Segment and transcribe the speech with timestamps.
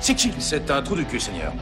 [0.00, 1.52] C'est qui C'est un trou du cul, Seigneur.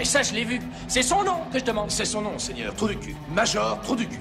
[0.00, 0.60] Et ça, je l'ai vu.
[0.88, 1.90] C'est son nom que je demande.
[1.90, 2.74] C'est son nom, Seigneur.
[2.74, 3.16] Trou du cul.
[3.30, 4.18] Major, trou du cul.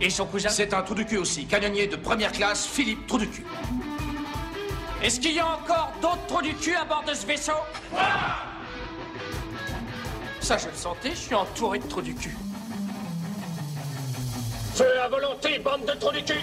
[0.00, 1.46] Et son cousin C'est un trou du cul aussi.
[1.46, 3.44] Canonnier de première classe, Philippe, trou du cul.
[5.02, 7.52] Est-ce qu'il y a encore d'autres trous du cul à bord de ce vaisseau?
[10.40, 12.36] Ça, je le sentais, je suis entouré de trous du cul.
[14.74, 16.40] Feu à volonté, bande de trous du cul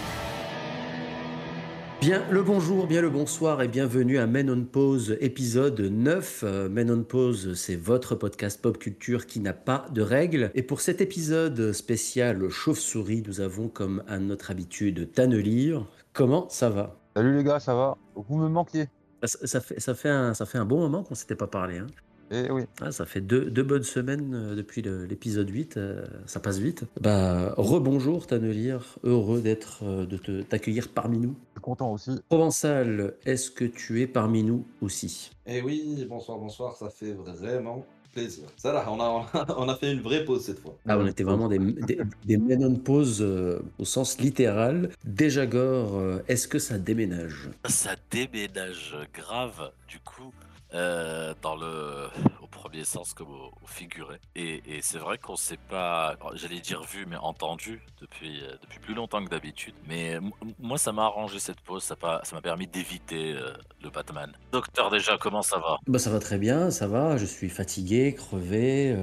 [2.01, 6.43] Bien le bonjour, bien le bonsoir et bienvenue à Men on Pause épisode 9.
[6.45, 10.49] Euh, Men on Pause, c'est votre podcast pop culture qui n'a pas de règles.
[10.55, 15.85] Et pour cet épisode spécial chauve-souris, nous avons comme à notre habitude Tannelir.
[16.13, 16.95] Comment ça va?
[17.17, 17.97] Salut les gars, ça va?
[18.15, 18.87] Vous me manquiez.
[19.23, 21.79] ça, ça fait, ça, fait un, ça fait un bon moment qu'on s'était pas parlé.
[21.79, 21.87] Hein.
[22.31, 22.63] Eh oui.
[22.81, 26.83] Ah, ça fait deux, deux bonnes semaines euh, depuis l'épisode 8, euh, ça passe vite.
[27.01, 31.35] Bah, rebonjour Tannelir, heureux d'être, euh, de te- t'accueillir parmi nous.
[31.55, 32.11] Je suis content aussi.
[32.29, 35.31] Provençal, est-ce que tu es parmi nous aussi?
[35.47, 38.45] Eh oui, bonsoir, bonsoir, ça fait vraiment plaisir.
[38.57, 39.25] Ça là, on a,
[39.57, 40.75] on a, fait une vraie pause cette fois.
[40.87, 44.89] Ah, on était vraiment des, des, des men on pause euh, au sens littéral.
[45.03, 47.49] Déjà Gore, est-ce que ça déménage?
[47.67, 50.31] Ça déménage grave, du coup,
[50.75, 52.09] euh, dans le,
[52.43, 54.17] au premier sens comme au, figuré.
[54.35, 58.93] Et, c'est vrai qu'on s'est pas, j'allais dire vu, mais entendu depuis, euh, depuis plus
[58.93, 59.73] longtemps que d'habitude.
[59.87, 60.19] Mais
[60.59, 63.53] moi, ça m'a arrangé cette pause, ça m'a permis d'éviter euh,
[63.83, 64.31] le Batman.
[64.51, 65.77] Docteur, déjà, comment ça va?
[65.87, 67.17] Bah, Ça va très bien, ça va.
[67.17, 68.95] Je suis fatigué, crevé.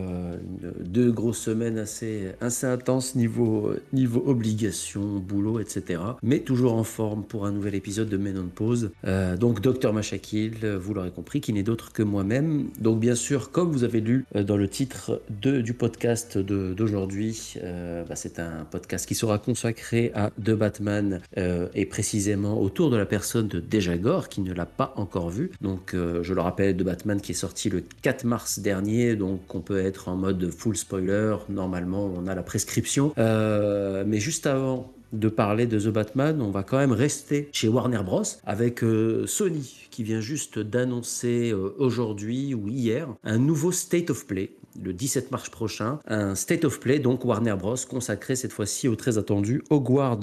[0.81, 6.01] deux grosses semaines assez, assez intenses niveau, niveau obligation, boulot, etc.
[6.23, 8.93] Mais toujours en forme pour un nouvel épisode de Men on Pause.
[9.39, 12.69] Donc, Docteur Machakil, vous l'aurez compris, qui n'est d'autre que moi-même.
[12.79, 18.05] Donc, bien sûr, comme vous avez lu euh, dans le titre du podcast d'aujourd'hui, euh,
[18.05, 22.97] bah, c'est un podcast qui sera consacré à The Batman euh, et précisément autour de
[22.97, 25.51] la personne de Dejagor qui ne l'a pas encore vu.
[25.61, 29.61] Donc je le rappelle, The Batman qui est sorti le 4 mars dernier, donc on
[29.61, 31.37] peut être en mode full spoiler.
[31.49, 33.13] Normalement, on a la prescription.
[33.17, 38.03] Mais juste avant de parler de The Batman, on va quand même rester chez Warner
[38.05, 38.23] Bros.
[38.45, 38.81] avec
[39.27, 44.51] Sony qui vient juste d'annoncer euh, aujourd'hui ou hier un nouveau State of Play
[44.83, 48.97] le 17 mars prochain, un State of Play, donc Warner Bros, consacré cette fois-ci au
[48.97, 50.21] très attendu Hogwarts,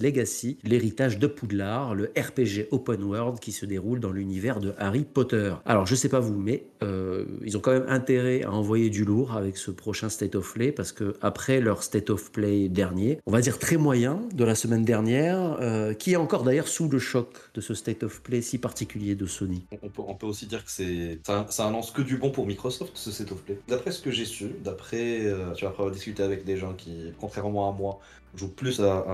[0.00, 5.04] Legacy, l'héritage de Poudlard, le RPG open world qui se déroule dans l'univers de Harry
[5.04, 5.54] Potter.
[5.64, 9.04] Alors je sais pas vous, mais euh, ils ont quand même intérêt à envoyer du
[9.04, 13.18] lourd avec ce prochain State of Play parce que après leur State of Play dernier,
[13.26, 16.88] on va dire très moyen de la semaine dernière, euh, qui est encore d'ailleurs sous
[16.88, 19.64] le choc de ce State of Play si particulier de Sony.
[20.08, 23.12] On peut, aussi dire que c'est ça, ça annonce que du bon pour Microsoft, ce
[23.12, 23.44] set of.
[23.68, 26.74] D'après ce que j'ai su, d'après, euh, tu vas après avoir discuté avec des gens
[26.74, 28.00] qui, contrairement à moi,
[28.36, 29.04] jouent plus à,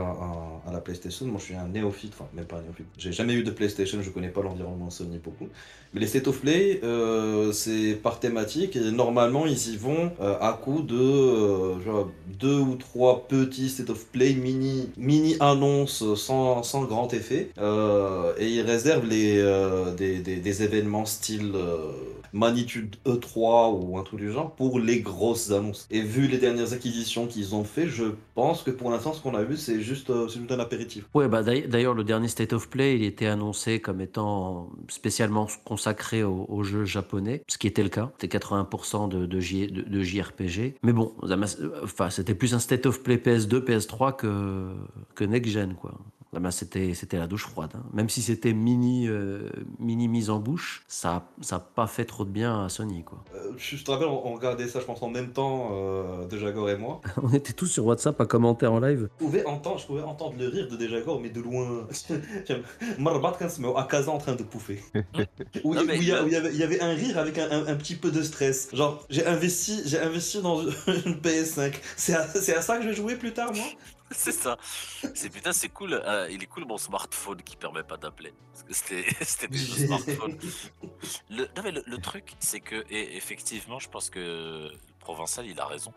[0.73, 1.27] la PlayStation.
[1.27, 2.87] Moi, je suis un néophyte, enfin, même pas un néophyte.
[2.99, 5.49] J'ai jamais eu de PlayStation, je connais pas l'environnement Sony beaucoup.
[5.93, 10.37] Mais les State of Play, euh, c'est par thématique et normalement, ils y vont euh,
[10.41, 12.05] à coup de euh,
[12.41, 17.51] deux ou trois petits State of Play mini, mini annonces sans, sans grand effet.
[18.39, 19.43] Et ils réservent les,
[19.97, 21.53] des, des- événements style
[22.33, 25.87] magnitude E3 ou un truc du genre pour les grosses annonces.
[25.91, 28.05] Et vu les dernières acquisitions qu'ils ont fait, je
[28.35, 31.05] pense que pour l'instant, ce qu'on a vu, c'est juste, euh, juste un apéritif.
[31.15, 36.23] Ouais, bah d'ailleurs, le dernier State of Play, il était annoncé comme étant spécialement consacré
[36.23, 38.11] aux, jeux japonais, ce qui était le cas.
[38.19, 39.41] C'était 80% de,
[40.03, 40.75] JRPG.
[40.83, 41.13] Mais bon,
[41.83, 44.73] enfin, c'était plus un State of Play PS2, PS3 que,
[45.15, 45.99] que Next Gen, quoi.
[46.33, 47.73] Ça m'a- C'était, c'était la douche froide.
[47.75, 47.83] hein.
[47.93, 52.31] Même si c'était mini, euh, mini mise en bouche, ça n'a pas fait trop de
[52.31, 53.23] bien à Sony, quoi.
[53.35, 56.71] Euh, je te rappelle, on, regardait ça, je pense, en même temps, euh, de Jagor
[56.71, 57.01] et moi.
[57.23, 59.09] On était tous sur WhatsApp à commenter en live.
[59.21, 61.87] Je pouvais entendre, je pouvais entendre le rire de Dejagor, mais de loin.
[62.99, 64.81] Marbat met à casa en train de pouffer.
[65.65, 66.81] Où, Non, où mais il, y a- le- où il y avait, il y avait
[66.81, 68.69] un rire avec un, un- un petit peu de stress.
[68.73, 71.75] Genre, j'ai investi, j'ai investi dans une PS5.
[71.97, 73.65] C'est à, c'est à ça que je vais jouer plus tard, moi?
[74.17, 74.57] C'est ça.
[75.15, 75.95] C'est putain, c'est cool.
[75.95, 78.33] euh, il est cool mon smartphone qui permet pas d'appeler.
[78.53, 80.39] Parce que c'était c'était plus le smartphone.
[81.31, 84.71] Le, non, mais le, le truc, c'est que, et effectivement, je pense que
[85.01, 85.93] Provençal, il a raison.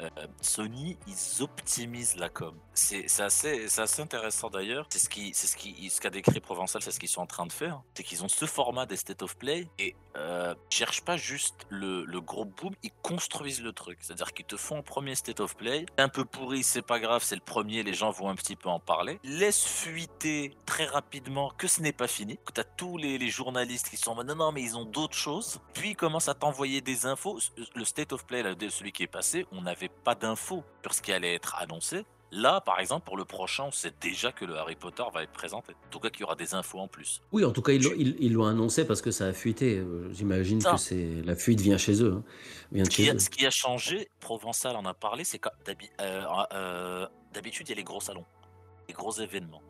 [0.00, 0.08] Euh,
[0.40, 2.54] Sony, ils optimisent la com.
[2.74, 4.86] C'est assez, assez intéressant d'ailleurs.
[4.90, 7.46] C'est ce c'est ce qui, ce qu'a décrit Provençal, c'est ce qu'ils sont en train
[7.46, 7.82] de faire.
[7.94, 12.04] C'est qu'ils ont ce format des state of play et euh, cherchent pas juste le,
[12.20, 13.98] gros boom, ils construisent le truc.
[14.00, 17.22] C'est-à-dire qu'ils te font un premier state of play, un peu pourri, c'est pas grave,
[17.22, 19.20] c'est le premier, les gens vont un petit peu en parler.
[19.24, 23.96] Laisse fuiter très rapidement que ce n'est pas fini, que t'as tous les, journalistes qui
[23.96, 25.60] sont non non mais ils ont d'autres choses.
[25.74, 27.38] Puis ils commencent à t'envoyer des infos.
[27.74, 31.02] Le state of play, là, celui qui est passé, on n'avait pas d'infos sur ce
[31.02, 32.04] qui allait être annoncé.
[32.32, 35.32] Là, par exemple, pour le prochain, on sait déjà que le Harry Potter va être
[35.32, 35.72] présenté.
[35.72, 37.22] En tout cas, qu'il y aura des infos en plus.
[37.30, 39.78] Oui, en tout cas, ils l'ont annoncé parce que ça a fuité.
[39.78, 42.14] Euh, J'imagine que c'est la fuite vient chez eux.
[42.16, 42.24] hein.
[42.72, 43.18] Vient qui, a, eux.
[43.20, 45.48] ce qui a changé, Provençal en a parlé, c'est que
[46.00, 48.26] euh, euh, d'habitude, il y a les gros salons,
[48.88, 49.62] les gros événements.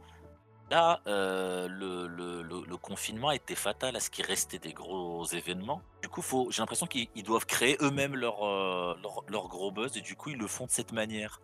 [0.70, 5.82] Là, euh, le, confinement a été fatal à ce qu'il restait des gros événements.
[6.02, 9.70] Du coup, faut- j'ai l'impression qu'ils ils doivent créer eux-mêmes leur, euh, leur, leur gros
[9.72, 11.40] buzz et du coup, ils le font de cette manière.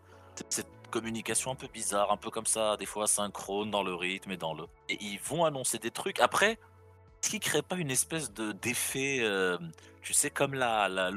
[0.48, 4.30] Cette- communication un peu bizarre, un peu comme ça, des fois synchrone dans le rythme
[4.32, 4.64] et dans le.
[4.90, 6.20] Et ils vont annoncer des trucs.
[6.20, 9.56] Après, est-ce qu'ils créent pas une espèce de d'effet, euh,
[10.02, 11.10] tu sais, comme la la-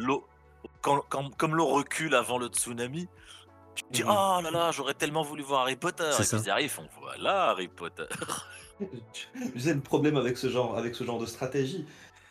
[0.82, 3.10] comme l'eau recule avant le tsunami,
[3.76, 4.10] tu te dis Mhm.
[4.10, 6.10] oh là là, j'aurais tellement voulu voir Harry Potter.
[6.12, 6.44] C'est Et puis ça.
[6.46, 8.06] ils arrivent, ils font voilà Harry Potter.
[9.54, 11.86] Tu sais, le problème avec ce genre, avec ce genre de stratégie,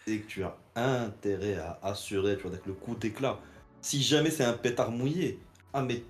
[0.07, 3.39] c'est que tu as intérêt à assurer, tu vois, avec le coup d'éclat.
[3.81, 5.39] Si jamais c'est un pétard mouillé,
[5.73, 6.03] ah mais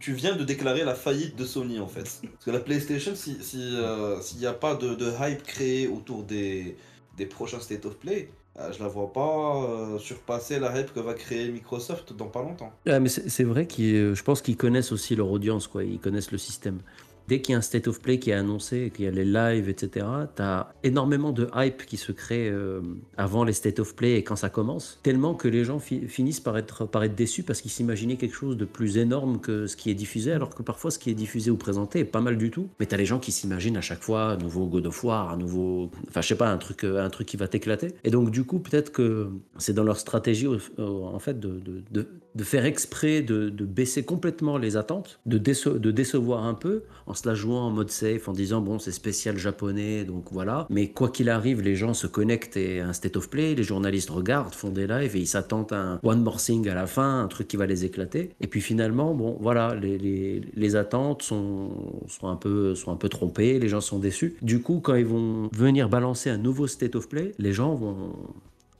[0.00, 2.20] tu viens de déclarer la faillite de Sony en fait.
[2.22, 5.86] Parce que la PlayStation, si si, euh, s'il n'y a pas de, de hype créé
[5.86, 6.76] autour des,
[7.18, 8.30] des prochains State of Play,
[8.72, 12.72] je la vois pas euh, surpasser la hype que va créer Microsoft dans pas longtemps.
[12.86, 15.84] Ah, mais c'est vrai que je pense qu'ils connaissent aussi leur audience, quoi.
[15.84, 16.80] Ils connaissent le système.
[17.28, 19.26] Dès qu'il y a un state of play qui est annoncé, qu'il y a les
[19.26, 22.80] lives, etc., tu as énormément de hype qui se crée euh,
[23.18, 26.40] avant les state of play et quand ça commence, tellement que les gens fi- finissent
[26.40, 29.76] par être, par être déçus parce qu'ils s'imaginaient quelque chose de plus énorme que ce
[29.76, 32.38] qui est diffusé, alors que parfois ce qui est diffusé ou présenté est pas mal
[32.38, 32.68] du tout.
[32.80, 35.30] Mais tu as les gens qui s'imaginent à chaque fois un nouveau God of War,
[35.30, 35.90] un nouveau.
[36.08, 37.88] Enfin, je sais pas, un truc, euh, un truc qui va t'éclater.
[38.04, 39.28] Et donc, du coup, peut-être que
[39.58, 40.48] c'est dans leur stratégie,
[40.78, 41.60] en fait, de,
[42.38, 47.14] de faire exprès de, de baisser complètement les attentes, de, de décevoir un peu, en
[47.14, 50.68] se la jouant en mode safe, en disant bon, c'est spécial japonais, donc voilà.
[50.70, 54.10] Mais quoi qu'il arrive, les gens se connectent et un state of play, les journalistes
[54.10, 57.24] regardent, font des lives et ils s'attendent à un one more thing à la fin,
[57.24, 58.30] un truc qui va les éclater.
[58.40, 62.96] Et puis finalement, bon, voilà, les, les, les attentes sont, sont, un peu, sont un
[62.96, 64.36] peu trompées, les gens sont déçus.
[64.42, 68.12] Du coup, quand ils vont venir balancer un nouveau state of play, les gens vont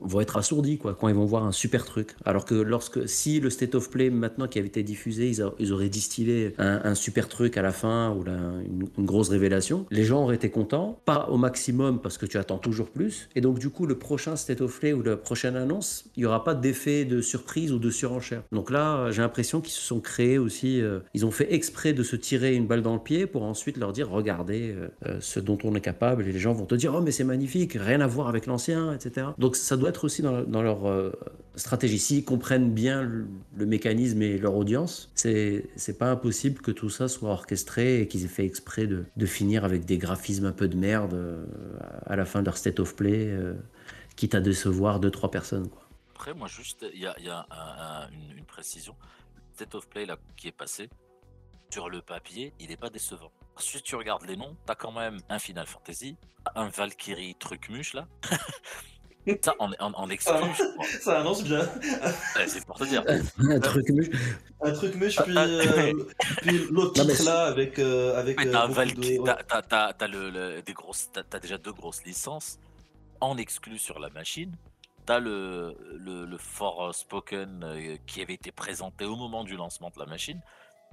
[0.01, 2.15] vont être assourdis quoi quand ils vont voir un super truc.
[2.25, 5.73] Alors que lorsque si le state of play maintenant qui avait été diffusé ils, ils
[5.73, 10.35] auraient distillé un, super truc à la fin ou une, grosse révélation les gens auraient
[10.35, 13.29] été contents pas au maximum parce que tu attends toujours plus.
[13.35, 16.25] Et donc du coup le prochain state of play ou la prochaine annonce il y
[16.25, 18.43] aura pas d'effet de surprise ou de surenchère.
[18.51, 22.03] Donc là j'ai l'impression qu'ils se sont créés aussi euh, ils ont fait exprès de
[22.03, 25.39] se tirer une balle dans le pied pour ensuite leur dire regardez euh, euh, ce
[25.39, 26.27] dont on est capable.
[26.27, 28.93] Et les gens vont te dire oh mais c'est magnifique rien à voir avec l'ancien
[28.93, 31.11] etc donc ça doit être aussi dans, leur euh,
[31.55, 33.27] stratégie s'ils comprennent bien le,
[33.65, 38.29] mécanisme et leur audience c'est pas impossible que tout ça soit orchestré et qu'ils aient
[38.29, 41.45] fait exprès de, de finir avec des graphismes un peu de merde euh,
[42.05, 43.53] à la fin de leur state of play euh,
[44.15, 45.89] quitte à décevoir deux trois personnes quoi.
[46.19, 48.93] Après, moi, juste, il y a, y a un- un- une, précision.
[49.53, 50.89] State of Play là, qui est passé,
[51.69, 53.31] sur le papier, il n'est pas décevant.
[53.57, 56.17] Si tu regardes les noms, t'as quand même un Final Fantasy,
[56.55, 58.05] un Valkyrie Trucmuche là.
[59.41, 60.85] Ça, en, en, en exclu, je crois.
[61.01, 61.59] Ça annonce bien.
[62.35, 63.03] Ouais, c'est pour te dire.
[63.07, 64.09] un truc mais-
[64.61, 65.93] Un truc mûche, puis, Ah, euh,
[66.41, 70.07] puis l'autre titre là avec, euh, avec Ouais, euh, t'as de- t'as- t'as- t'as- t'as
[70.07, 72.59] le, le- des grosses, t'as, t'as déjà deux grosses licences
[73.21, 74.55] en exclu sur la machine.
[75.05, 79.89] T'as le, le, le For Spoken euh, qui avait été présenté au moment du lancement
[79.89, 80.39] de la machine.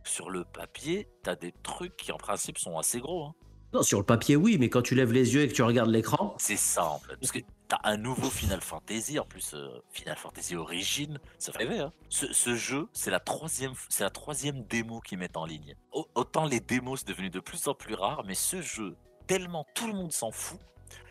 [0.05, 3.25] Sur le papier, t'as des trucs qui en principe sont assez gros.
[3.27, 3.35] hein.
[3.75, 5.91] non sur le papier oui mais quand tu lèves les yeux et que tu regardes
[5.91, 7.17] l'écran C'est ça en fait.
[7.17, 11.59] Parce que t'as un nouveau Final Fantasy, en plus euh, Final Fantasy Origin, ça fait
[11.59, 11.81] rêver.
[11.81, 11.93] Hein.
[12.09, 15.77] Ce, jeu, c'est la troisième, c'est la troisième démo qu'ils mettent en ligne.
[15.93, 18.97] Au- autant les démos c'est devenu de plus en plus rare, mais ce jeu,
[19.27, 20.61] tellement tout le monde s'en fout,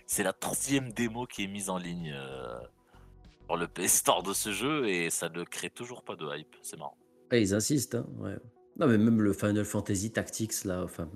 [0.08, 2.60] c'est la troisième démo qui est mise en ligne euh,
[3.46, 6.56] sur le PS Store de ce jeu et ça ne crée toujours pas de hype.
[6.62, 6.98] C'est marrant.
[7.32, 8.38] Ouais, ils insistent, hein, ouais.
[8.78, 11.08] Non, mais même le Final Fantasy Tactics, là, enfin,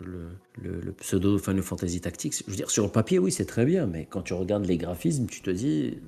[0.00, 0.28] le,
[0.60, 3.64] le- le pseudo Final Fantasy Tactics, je veux dire, sur le papier, oui, c'est très
[3.64, 5.98] bien, mais quand tu regardes les graphismes, tu te dis,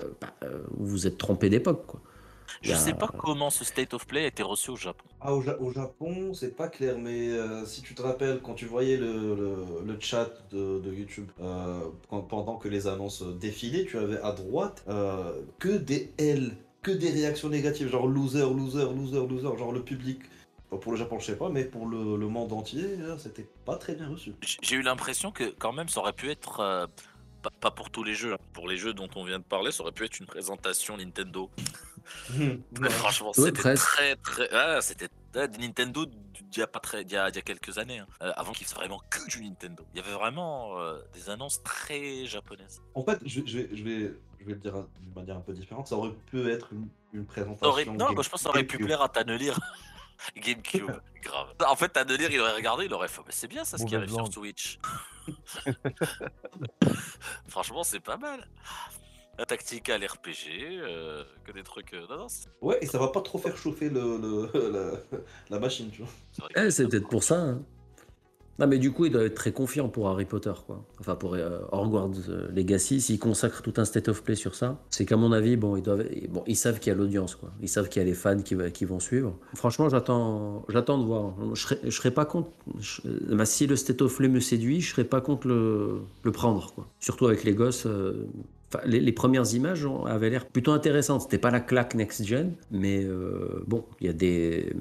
[0.00, 2.00] euh, bah, euh, vous vous êtes trompé d'époque, quoi.
[2.62, 5.04] Je a- sais pas comment ce State of Play a été reçu au Japon.
[5.20, 8.54] Ah, au, Ja- au Japon, c'est pas clair, mais euh, si tu te rappelles, quand
[8.54, 13.24] tu voyais le, le- le chat de, de YouTube, euh, quand- pendant que les annonces
[13.40, 18.42] défilaient, tu avais à droite euh, que des L, que des réactions négatives, genre loser,
[18.42, 20.20] loser, loser, loser, genre le public.
[20.70, 23.94] Pour le Japon, je sais pas, mais pour le, le monde entier, c'était pas très
[23.94, 24.34] bien reçu.
[24.62, 26.86] J'ai eu l'impression que quand même ça aurait pu être, euh,
[27.42, 29.70] pas, pas pour tous les jeux, hein, pour les jeux dont on vient de parler,
[29.70, 31.50] ça aurait pu être une présentation Nintendo.
[32.38, 32.90] Ouais.
[32.90, 34.48] Franchement, Ouais, c'était très très...
[34.52, 37.42] ah, c'était ah, Nintendo d'il y a, pas très, d'il y a, d'il y a
[37.42, 39.84] quelques années, hein, euh, avant qu'il fasse vraiment que du Nintendo.
[39.94, 42.80] Il y avait vraiment euh, des annonces très japonaises.
[42.94, 45.52] En fait, je, je vais, je, vais, je vais le dire d'une manière un peu
[45.52, 46.68] différente, ça aurait pu être
[47.12, 47.68] une, présentation.
[47.68, 49.58] aurait- Non, moi, je pense que ça aurait pu plaire à Tanelire.
[50.36, 50.90] GameCube,
[51.22, 51.48] grave.
[51.68, 53.78] En fait, t'as de lire, il aurait regardé, il aurait fait, mais c'est bien ça
[53.78, 54.32] ce qui Mauvaise arrive sur langue.
[54.32, 54.78] Switch.
[57.48, 58.46] Franchement, c'est pas mal.
[59.38, 60.48] La tactica, l'RPG,
[60.80, 61.92] euh, que des trucs.
[61.92, 65.18] euh, Non, non, c'est Ouais, et ça va pas trop faire chauffer le, le- la,
[65.50, 66.48] la machine, tu vois.
[66.56, 67.36] Eh, c'est peut-être pour ça.
[67.40, 67.62] hein.
[68.58, 70.84] Non, mais du coup, il doit être très confiant pour Harry Potter, quoi.
[71.00, 74.80] Enfin, pour euh, Hogwarts euh, Legacy, s'ils consacrent tout un state of play sur ça,
[74.90, 75.76] c'est qu'à mon avis, bon,
[76.46, 77.50] ils savent qu'il y a l'audience, quoi.
[77.60, 79.36] Ils savent qu'il y a les fans qui, vont suivre.
[79.54, 81.34] Franchement, j'attends, j'attends de voir.
[81.54, 82.50] Je serais, serais pas contre.
[83.28, 86.86] bah, si le state of play me séduit, je serais pas contre le, prendre, quoi.
[87.00, 87.86] Surtout avec les gosses.
[87.86, 88.26] euh,
[88.84, 91.22] les, premières images avaient l'air plutôt intéressantes.
[91.22, 94.72] C'était pas la claque next-gen, mais euh, bon, il y a des.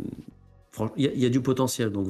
[0.98, 2.08] Il y, a- il y a du potentiel, donc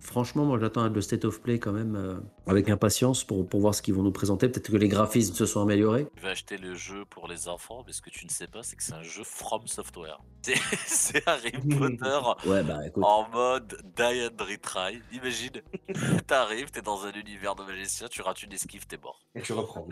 [0.00, 2.14] franchement, moi j'attends le state of play quand même euh,
[2.46, 4.48] avec impatience pour, pour voir ce qu'ils vont nous présenter.
[4.48, 6.06] Peut-être que les graphismes se sont améliorés.
[6.16, 8.62] Tu vas acheter le jeu pour les enfants, mais ce que tu ne sais pas,
[8.62, 10.18] c'est que c'est un jeu From Software.
[10.86, 15.00] C'est- Harry Potter Ouais, bah en mode Die and Retry.
[15.12, 15.62] Imagine,
[16.26, 19.20] t'arrives, t'es dans un univers de magicien, tu rates une esquive, t'es mort.
[19.34, 19.88] Et tu reprends.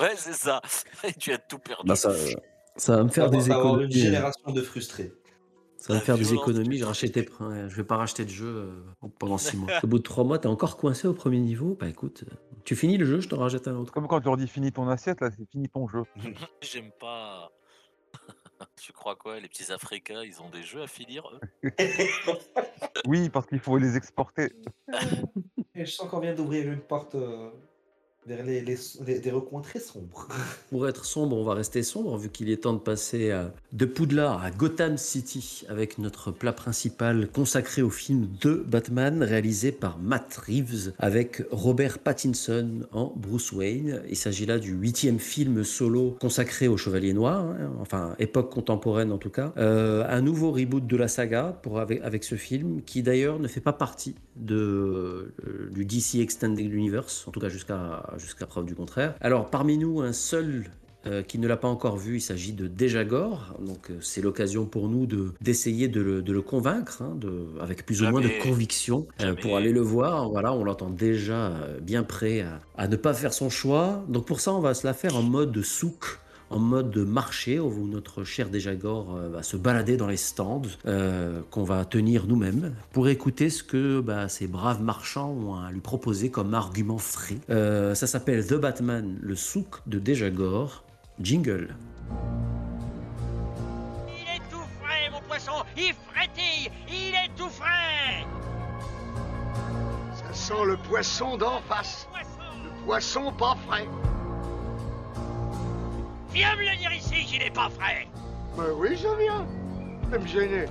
[0.00, 0.60] Ouais, c'est ça.
[1.04, 1.86] Et tu as tout perdu.
[1.88, 2.12] Bah, ça,
[2.76, 4.00] ça va me faire Ça va des avoir une économies.
[4.00, 5.12] euh, génération de frustrés.
[5.82, 6.68] Ça va La faire des violence économies.
[6.68, 6.88] du Je, truc.
[6.88, 9.68] rachetais, ouais, je vais pas racheter de jeu euh, pendant six mois.
[9.82, 11.76] Au bout de trois mois, t'es encore coincé au premier niveau?
[11.80, 12.34] Bah écoute, euh,
[12.64, 13.92] tu finis le jeu, je te rachète un autre.
[13.92, 16.04] Comme quand tu leur dis finis ton assiette, là, c'est fini ton jeu.
[16.62, 17.50] J'aime pas.
[18.80, 19.40] tu crois quoi?
[19.40, 21.24] Les petits Africains, ils ont des jeux à finir,
[21.64, 21.70] eux?
[23.08, 24.52] Oui, parce qu'il faut les exporter.
[25.74, 27.50] Et je sens qu'on vient d'ouvrir une porte euh,
[28.26, 30.28] vers les, des recoins très sombres.
[30.70, 33.32] Pour être sombre, on va rester sombre vu qu'il est temps de passer
[33.72, 39.72] de Poudlard à Gotham City avec notre plat principal consacré au film de Batman réalisé
[39.72, 44.02] par Matt Reeves avec Robert Pattinson en Bruce Wayne.
[44.08, 49.12] Il s'agit là du huitième film solo consacré au Chevalier Noir, hein, enfin époque contemporaine
[49.12, 49.52] en tout cas.
[49.56, 53.48] Euh, un nouveau reboot de la saga pour, avec, avec ce film qui d'ailleurs ne
[53.48, 58.66] fait pas partie de, euh, du DC Extended Universe, en tout cas jusqu'à jusqu'à preuve
[58.66, 59.14] du contraire.
[59.20, 60.70] Alors parmi nous, un seul
[61.04, 63.56] euh, qui ne l'a pas encore vu, il s'agit de Dejagor.
[63.60, 67.48] Donc euh, c'est l'occasion pour nous de d'essayer de, le, de le convaincre, hein, de,
[67.60, 69.40] avec plus ou moins de conviction, euh, Jamais.
[69.40, 70.28] pour aller le voir.
[70.30, 74.04] Voilà, on l'entend déjà bien prêt à, à ne pas faire son choix.
[74.08, 76.20] Donc pour ça, on va se la faire en mode souk
[76.52, 80.62] en mode de marché où notre cher Dejagor euh, va se balader dans les stands
[80.86, 85.70] euh, qu'on va tenir nous-mêmes pour écouter ce que bah, ces braves marchands ont à
[85.70, 87.38] lui proposer comme argument frais.
[87.50, 90.84] Euh, ça s'appelle The Batman, le souk de Dejagor.
[91.20, 91.74] Jingle.
[94.08, 98.26] Il est tout frais, mon poisson Il frétille Il est tout frais
[100.14, 102.08] Ça sent le poisson d'en face.
[102.10, 102.28] Poisson
[102.64, 103.86] Le poisson pas frais.
[106.32, 108.08] Viens me le dire ici qu'il est pas frais
[108.56, 109.46] Ben oui, je viens.
[110.10, 110.64] Ça me gêner.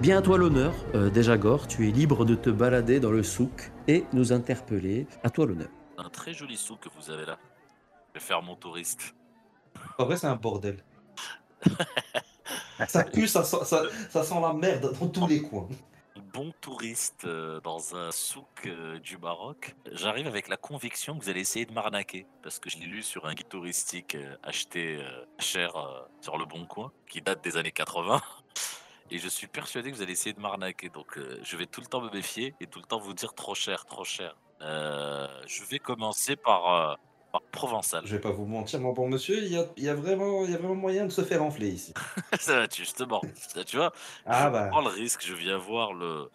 [0.00, 3.70] Bien à toi l'honneur, euh, Dejagor, tu es libre de te balader dans le souk
[3.86, 5.06] et nous interpeller.
[5.22, 5.68] À toi l'honneur.
[5.96, 7.38] Un très joli sou que vous avez là.
[8.08, 9.14] Je vais faire mon touriste.
[9.96, 10.82] En vrai, c'est un bordel.
[12.88, 15.68] ça pue, ça sent, ça, ça sent la merde dans tous les coins.
[16.38, 21.30] Bon touriste euh, dans un souk euh, du Maroc, j'arrive avec la conviction que vous
[21.30, 22.26] allez essayer de m'arnaquer.
[22.44, 25.00] Parce que je l'ai lu sur un guide touristique euh, acheté
[25.40, 25.72] cher
[26.20, 28.22] sur le Bon Coin, qui date des années 80.
[29.10, 30.90] Et je suis persuadé que vous allez essayer de m'arnaquer.
[30.90, 33.56] Donc je vais tout le temps me méfier et tout le temps vous dire trop
[33.56, 34.36] cher, trop cher.
[34.60, 36.98] Je vais commencer par
[37.52, 38.02] Provençal.
[38.04, 40.50] Je vais pas vous mentir, mon bon monsieur, il y a, y a vraiment, il
[40.50, 41.92] y a vraiment moyen de se faire enfler ici.
[42.38, 43.92] Ça, justement, Ça, tu vois,
[44.26, 46.30] Ah je bah, prends le risque, je viens voir le,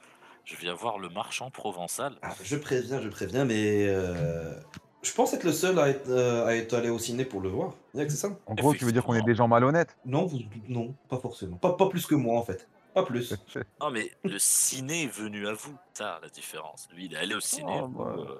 [0.46, 2.16] je viens voir le marchand provençal.
[2.22, 4.54] ah, je préviens, je préviens, mais euh,
[5.02, 7.50] je pense être le seul à être, euh, à être allé au ciné pour le
[7.50, 7.74] voir.
[7.94, 9.96] Y'a que c'est ça En gros, tu veux dire qu'on est des gens malhonnêtes?
[10.06, 11.58] Non, vous, non, pas forcément.
[11.58, 12.68] Pas, pas plus que moi en fait.
[12.94, 13.34] Pas plus.
[13.82, 15.76] Non, mais le ciné est venu à vous.
[15.94, 16.88] Ça, la différence.
[16.94, 17.74] Lui, il est allé au ciné.
[17.82, 18.16] Oh, vous, bah.
[18.18, 18.36] euh,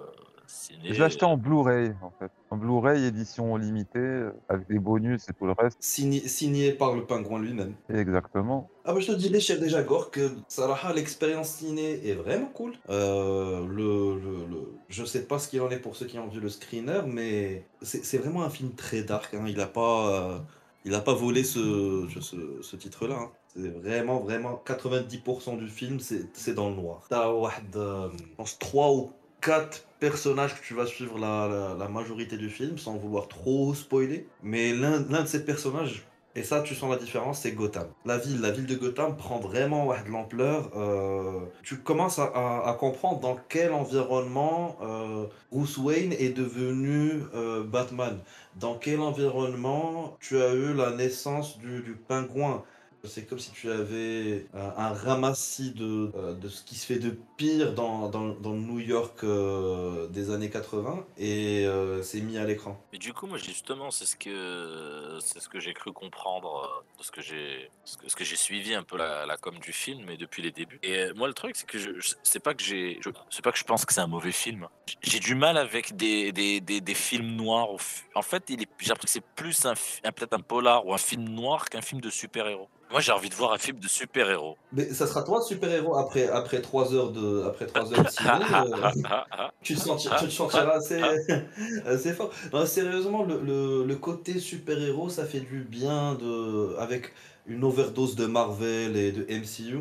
[0.54, 0.94] Ciné...
[0.94, 2.32] Je l'ai acheté en Blu-ray, en fait.
[2.52, 5.78] En Blu-ray, édition limitée, avec des bonus et tout le reste.
[5.80, 7.74] Signé, par le pingouin lui-même.
[7.90, 8.70] Exactement.
[8.86, 12.52] Ah bah je te dis, les chefs déjà Gore, que Sarah, l'expérience ciné est vraiment
[12.54, 12.74] cool.
[12.90, 16.28] Euh, le, le, le, je sais pas ce qu'il en est pour ceux qui ont
[16.28, 19.34] vu le screener, mais c'est vraiment un film très dark.
[19.34, 19.46] Hein.
[19.48, 20.44] Il n'a pas...
[20.86, 23.16] Euh, pas volé ce, ce, ce titre-là.
[23.16, 23.32] Hein.
[23.56, 27.06] C'est vraiment, vraiment 90% du film, c'est dans le noir.
[27.10, 29.12] T'as, euh, je pense, 3 ou
[29.44, 34.28] quatre personnages que tu vas suivre la, majorité du film, sans vouloir trop spoiler.
[34.42, 37.88] Mais l'un de ces personnages, et ça, tu sens la différence, c'est Gotham.
[38.06, 40.72] La ville, la ville de Gotham prend vraiment de l'ampleur.
[40.76, 48.18] euh, tu commences à comprendre dans quel environnement euh, Bruce Wayne est devenu euh, Batman.
[48.56, 52.64] Dans quel environnement tu as eu la naissance du, du pingouin.
[53.06, 57.00] C'est comme si tu avais un, un ramassis de, euh, de ce qui se fait
[57.00, 62.38] de pire dans, dans, le New York euh, des années 80 et euh, c'est mis
[62.38, 62.82] à l'écran.
[62.94, 67.00] Mais du coup, moi, justement, c'est ce que c'est ce que j'ai cru comprendre euh,
[67.00, 69.74] de ce que j'ai ce que, que j'ai suivi un peu la, la com du
[69.74, 70.80] film, mais depuis les débuts.
[70.82, 71.78] Et euh, moi, le truc, c'est que
[72.24, 74.70] c'est pas que j'ai, c'est pas que je pense que c'est un mauvais film.
[75.02, 77.68] J'ai du mal avec des, des, des, films noirs.
[78.16, 79.74] En fait, j'ai l'impression que c'est plus un,
[80.06, 82.70] un- peut-être un polar ou un film noir qu'un film de super-héros.
[82.94, 84.56] Moi, j'ai envie de voir un film de super-héros.
[84.72, 88.30] Mais ça sera toi super-héros après, après 3 heures de, après trois heures de ciné.
[88.54, 88.90] euh,
[89.64, 91.02] tu, te sentiras, tu te sentiras assez,
[91.86, 92.30] assez fort.
[92.54, 97.14] Non, sérieusement, le, le, le côté super-héros, ça fait du bien de, avec
[97.48, 99.80] une overdose de Marvel et de MCU.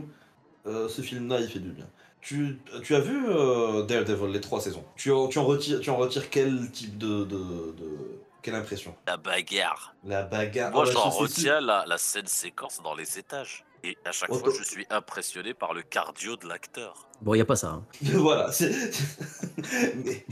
[0.67, 1.87] euh, ce film-là, il fait du bien.
[2.23, 4.85] Tu, tu as vu euh, Daredevil, les trois saisons?
[4.97, 8.95] Tu en, tu, en retires, tu en retires quel type de, de, de- Quelle impression
[9.07, 9.95] La bagarre.
[10.05, 10.73] La bagarre.
[10.73, 13.65] Moi, Ah bah, j'en retiens la, la scène séquence dans les étages.
[13.85, 17.09] Et à chaque fois, je suis impressionné par le cardio de l'acteur.
[17.21, 17.69] Bon, il n'y a pas ça.
[17.69, 17.85] hein.
[18.03, 18.51] voilà.
[20.05, 20.25] Mais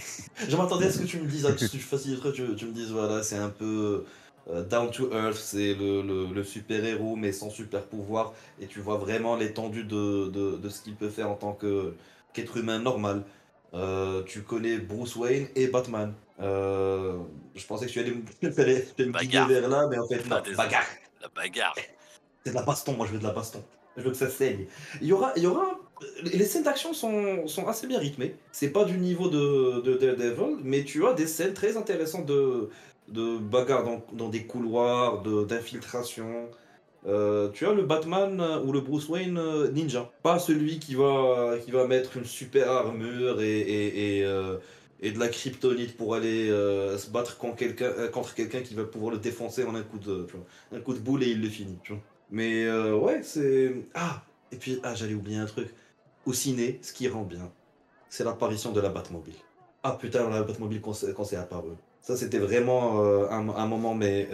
[0.49, 2.67] je m'attendais à ce que tu me dises, à ce que tu fasses tu, tu
[2.67, 4.05] me dises, voilà, c'est un peu
[4.51, 8.81] euh, down to earth, c'est le, le, le super-héros mais sans super pouvoir, et tu
[8.81, 11.53] vois vraiment l'étendue de, de, de ce qu'il peut faire en tant
[12.33, 13.25] qu'être humain normal.
[13.75, 16.13] Euh, tu connais Bruce Wayne et Batman.
[16.41, 17.19] Euh,
[17.55, 19.49] je pensais que tu allais me, Bagarre.
[19.49, 20.57] vers là, mais en fait, non, Ah, désolé.
[20.57, 20.87] bagarre.
[21.21, 21.75] La bagarre.
[22.45, 23.63] C'est de la baston, moi je veux de la baston.
[23.97, 24.67] Je veux que ça saigne.
[25.03, 25.79] Il y aura, il y aura,
[26.23, 28.35] les scènes d'action sont, sont assez bien rythmées.
[28.53, 32.71] C'est pas du niveau de, de Daredevil, mais tu as des scènes très intéressantes de,
[33.09, 36.49] de bagarre dans, dans des couloirs, de- d'infiltration.
[37.07, 40.11] Euh, tu as le Batman euh, ou le Bruce Wayne euh, ninja.
[40.23, 44.57] Pas celui qui va, qui va mettre une super armure et, et, et, euh,
[45.03, 48.75] et de la kryptonite pour aller euh, se battre contre quelqu'un euh, contre quelqu'un qui
[48.75, 50.27] va pouvoir le défoncer en un coup de,
[50.73, 51.79] un coup de boule et il le finit.
[52.31, 53.75] Mais euh, ouais, c'est.
[53.95, 55.69] Ah Et puis, ah, j'allais oublier un truc.
[56.27, 57.51] Au ciné, ce qui rend bien,
[58.09, 59.35] c'est l'apparition de la Batmobile.
[59.83, 61.71] Ah putain, la Batmobile quand c'est apparu.
[62.03, 64.29] Ça, c'était vraiment un, moment, mais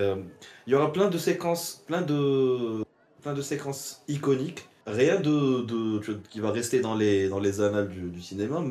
[0.67, 2.85] il y aura plein de séquences, plein de,
[3.23, 4.69] plein de séquences iconiques.
[4.87, 8.63] Rien de, de qui va rester dans les, dans les annales du, cinéma,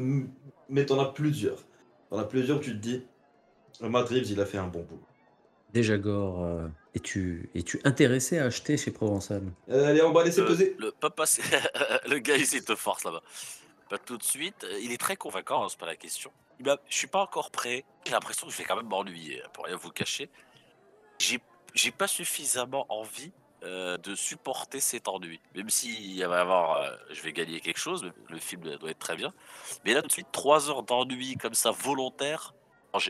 [0.70, 1.64] mais t'en as plusieurs.
[2.10, 3.04] T'en as plusieurs tu te dis,
[3.82, 5.02] Matt Reeves, il a fait un bon boulot.
[5.74, 9.44] Déjà, Gore, euh, es-tu es-tu intéressé à acheter chez Provençal?
[9.70, 10.76] Euh, allez, on va laisser Le, peser.
[10.80, 11.42] le, pas passer-
[12.08, 13.22] le gars, il te force là-bas.
[13.90, 14.64] Pas tout de suite.
[14.64, 16.32] Euh, Il est très convaincant, hein, c'est pas la question.
[16.60, 17.84] Il Je suis pas encore prêt.
[18.06, 20.30] J'ai l'impression que je vais quand même m'ennuyer, hein, pour rien vous cacher.
[21.20, 21.40] J'ai
[21.74, 23.34] j'ai pas suffisamment envie
[23.66, 25.40] euh, de supporter cet ennui.
[25.56, 28.92] Même si il va y avoir, euh, je vais gagner quelque chose, le, film doit
[28.92, 29.34] être très bien.
[29.84, 32.54] Mais là, tout de suite, trois heures d'ennui comme ça, volontaire,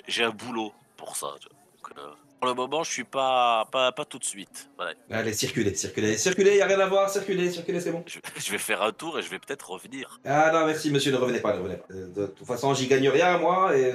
[0.07, 1.27] j'ai- un boulot pour ça.
[1.27, 4.69] Donc, euh, pour le moment, je suis pas, pas, pas tout de suite.
[4.77, 4.93] Voilà.
[5.11, 8.03] Allez, circulez, circulez, circulez, y a rien à voir, circulez, circulez, c'est bon.
[8.07, 10.21] Je, je vais faire un tour et je vais peut-être revenir.
[10.23, 11.93] Ah non, merci monsieur, ne revenez pas, ne revenez pas.
[11.93, 13.91] De toute façon, j'y gagne rien, moi, et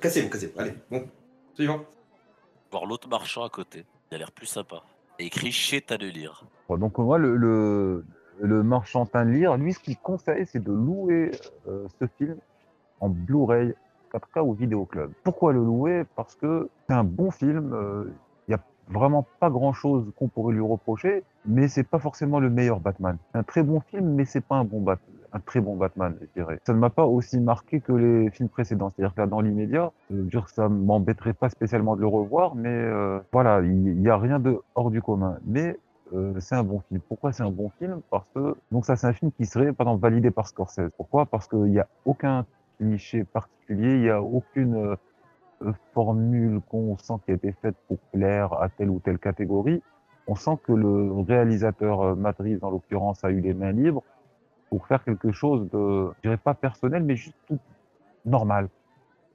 [0.00, 0.58] Cassez-vous, cassez-vous.
[0.58, 1.06] Allez, bon,
[1.54, 1.84] suivant.
[2.70, 3.84] Voir l'autre marchand à côté.
[4.10, 4.82] Il a l'air plus sympa.
[5.20, 6.44] Écrit chez de lire.
[6.70, 8.04] Donc moi, le, le,
[8.40, 11.30] le marchantin de lire, lui, ce qu'il conseille, c'est de louer
[11.68, 12.36] euh, ce film
[13.00, 13.74] en Blu-ray,
[14.14, 15.12] 4K ou vidéo club.
[15.22, 16.04] Pourquoi le louer?
[16.16, 17.72] Parce que c'est un bon film.
[17.74, 18.04] euh,
[18.48, 22.48] Il n'y a vraiment pas grand-chose qu'on pourrait lui reprocher, mais c'est pas forcément le
[22.48, 23.18] meilleur Batman.
[23.32, 24.98] C'est un très bon film, mais c'est pas un bon Bat-
[25.32, 26.58] un très bon Batman, je dirais.
[26.66, 28.90] Ça ne m'a pas aussi marqué que les films précédents.
[28.90, 32.68] C'est-à-dire que là, dans l'immédiat, euh, dire ça m'embêterait pas spécialement de le revoir, mais
[32.68, 35.38] euh, voilà, il n'y a rien de hors du commun.
[35.46, 35.76] Mais
[36.14, 37.00] euh, c'est un bon film.
[37.08, 38.00] Pourquoi c'est un bon film?
[38.10, 40.90] Parce que donc ça c'est un film qui serait par validé par Scorsese.
[40.96, 41.26] Pourquoi?
[41.26, 42.44] Parce qu'il n'y a aucun
[42.78, 44.96] cliché particulier, il n'y a aucune
[45.92, 49.82] formule qu'on sent qui a été faite pour plaire à telle ou telle catégorie.
[50.26, 54.02] On sent que le réalisateur Reeves, en l'occurrence, a eu les mains libres
[54.70, 57.58] pour faire quelque chose de, je dirais pas personnel, mais juste tout
[58.24, 58.68] normal.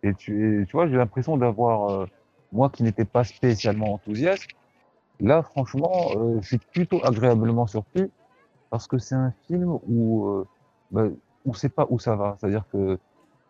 [0.02, 2.06] Et tu, vois, j'ai l'impression d'avoir, euh,
[2.52, 4.48] moi qui n'étais pas spécialement enthousiaste,
[5.19, 8.12] Là, franchement, euh, je suis plutôt agréablement surpris
[8.69, 10.48] parce que c'est un film où euh,
[10.91, 11.08] bah,
[11.45, 12.36] on sait pas où ça va.
[12.39, 13.00] C'est-à-dire que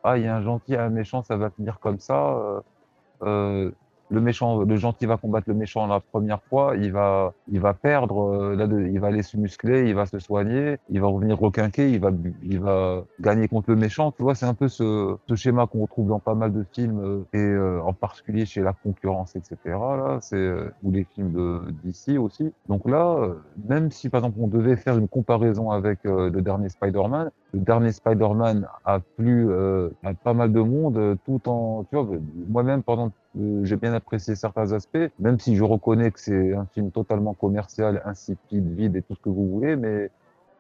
[0.03, 2.63] ah, il y a un gentil, un méchant, ça va finir comme ça.
[3.23, 3.71] euh,
[4.09, 7.73] le méchant, le gentil va combattre le méchant la première fois, il va, il va
[7.73, 11.39] perdre, euh, là, il va aller se muscler, il va se soigner, il va revenir
[11.39, 12.11] requinquer, il va,
[12.43, 14.11] il va gagner contre le méchant.
[14.11, 16.99] Tu vois, c'est un peu ce, ce schéma qu'on retrouve dans pas mal de films
[16.99, 19.57] euh, et euh, en particulier chez la concurrence, etc.
[19.65, 22.51] Là, c'est euh, ou les films de d'ici aussi.
[22.69, 23.17] Donc là,
[23.67, 27.91] même si par exemple on devait faire une comparaison avec le dernier Spider-Man, le dernier
[27.91, 29.51] Spider-Man a plu
[30.03, 32.07] à pas mal de monde, tout en, tu vois,
[32.49, 33.11] moi-même pendant
[33.63, 38.01] J'ai bien apprécié certains aspects, même si je reconnais que c'est un film totalement commercial,
[38.05, 40.09] insipide, vide et tout ce que vous voulez, mais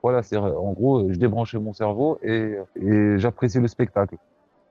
[0.03, 4.17] voilà, c'est en gros, je débranchais mon cerveau et, et j'appréciais le spectacle.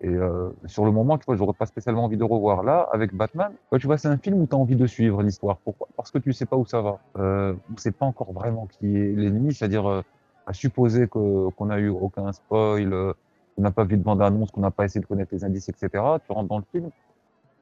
[0.01, 2.63] Et euh, sur le moment, tu vois, j'aurais pas spécialement envie de revoir.
[2.63, 5.23] Là, avec Batman, ouais, tu vois, c'est un film où tu as envie de suivre
[5.23, 5.57] l'histoire.
[5.65, 5.89] Pourquoi?
[5.97, 6.99] Parce que tu sais pas où ça va.
[7.19, 10.03] Euh, on sait pas encore vraiment qui est l'ennemi, c'est-à-dire euh,
[10.47, 13.13] à supposer qu'on a eu aucun spoil, euh,
[13.57, 15.89] qu'on n'a pas vu de bande-annonce, qu'on n'a pas essayé de connaître les indices, etc.
[16.27, 16.91] Tu rentres dans le film,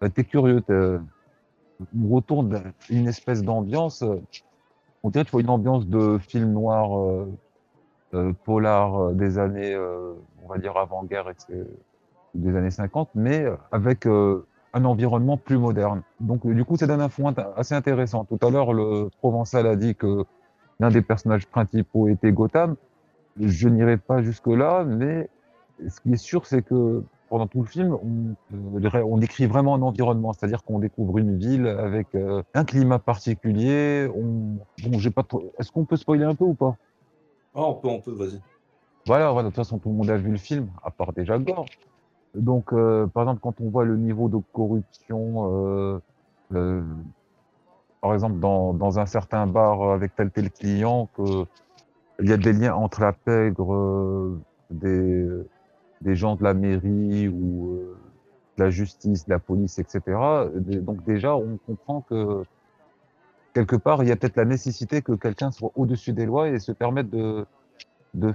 [0.03, 0.61] euh, tu es curieux.
[0.63, 0.99] t'es-
[1.99, 4.03] On retourne une espèce d'ambiance.
[4.03, 4.17] euh,
[5.03, 7.27] On dirait, tu vois, une ambiance de film noir euh,
[8.15, 11.65] euh, polar euh, des années, euh, on va dire avant-guerre, etc
[12.35, 16.03] des années 50, mais euh, avec euh, un environnement plus moderne.
[16.21, 18.25] Donc, euh, du coup, ça donne un fond assez intéressant.
[18.27, 20.25] Tout à l'heure, le Provençal a dit que
[20.81, 22.77] l'un des personnages principaux était Gotham.
[23.41, 25.31] Je n'irai pas jusque-là, mais
[25.89, 29.75] ce qui est sûr, c'est que pendant tout le film, on, euh, on décrit vraiment
[29.75, 34.07] un environnement, c'est-à-dire qu'on découvre une ville avec euh, un climat particulier.
[34.15, 35.51] On, bon, j'ai pas trop...
[35.59, 36.77] Est-ce qu'on peut spoiler un peu ou pas?
[37.55, 38.39] Ah, on peut, on peut, vas-y.
[39.07, 41.39] voilà, voilà, de toute façon, tout le monde a vu le film, à part déjà
[41.39, 41.65] Gore.
[42.35, 46.03] Donc, euh, par exemple, quand on voit le niveau de corruption,
[46.53, 46.83] euh,
[48.03, 51.47] par exemple, dans, dans un certain bar avec tel tel client, que
[52.21, 54.37] il y a des liens entre la pègre
[54.71, 55.27] des,
[56.03, 57.97] des gens de la mairie ou euh,
[58.59, 60.01] de la justice, de la police, etc.
[60.55, 62.43] Donc déjà, on comprend que
[63.55, 66.59] quelque part, il y a peut-être la nécessité que quelqu'un soit au-dessus des lois et
[66.59, 67.47] se permette de,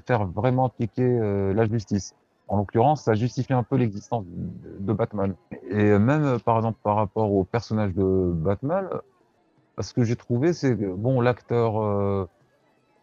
[0.05, 2.15] faire vraiment appliquer euh, la justice.
[2.47, 4.25] En l'occurrence, ça justifie un peu l'existence
[4.79, 5.35] de Batman.
[5.69, 8.87] Et même, euh, par exemple, par rapport au personnage de Batman,
[9.79, 12.27] ce que j'ai trouvé, c'est bon, l'acteur,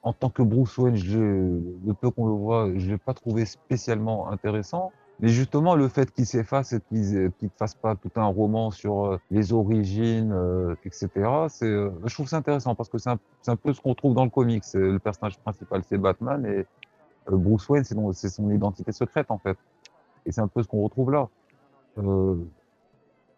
[0.04, 3.44] en tant que Bruce Wayne, je, le peu qu'on le voit, je l'ai pas trouvé
[3.44, 4.92] spécialement intéressant.
[5.20, 9.06] Mais justement, le fait qu'il s'efface et qu'il ne fasse pas tout un roman sur
[9.06, 11.08] euh, les origines, euh, etc.,
[11.62, 14.30] euh, je trouve ça intéressant parce que c'est un, peu ce qu'on trouve dans le
[14.30, 14.64] comics.
[14.74, 16.66] Le personnage principal, c'est Batman et
[17.30, 19.56] euh, Bruce Wayne, c'est son, identité secrète, en fait.
[20.26, 21.28] Et c'est un peu ce qu'on retrouve là.
[21.98, 22.36] Euh,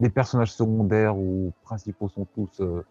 [0.00, 2.84] les personnages secondaires ou principaux sont tous euh,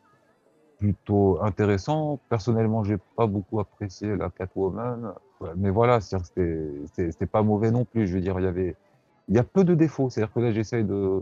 [0.78, 2.20] plutôt intéressants.
[2.30, 5.14] Personnellement, j'ai pas beaucoup apprécié la Catwoman.
[5.58, 8.08] Mais voilà, c'était- pas mauvais non plus.
[8.08, 8.76] Je veux dire, il y avait,
[9.30, 10.10] il y a peu de défauts.
[10.10, 11.22] C'est-à-dire que là, j'essaye de,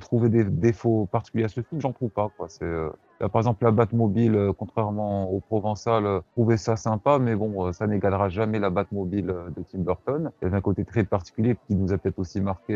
[0.00, 2.46] trouver des défauts particuliers à ce film, j'en trouve pas, quoi.
[2.62, 7.34] Euh, par exemple, la Batmobile, euh, contrairement au Provençal, euh, je trouvais ça sympa, mais
[7.34, 10.30] bon, ça n'égalera jamais la Batmobile de Tim Burton.
[10.40, 12.74] Il y avait un côté très particulier qui nous a peut-être aussi marqué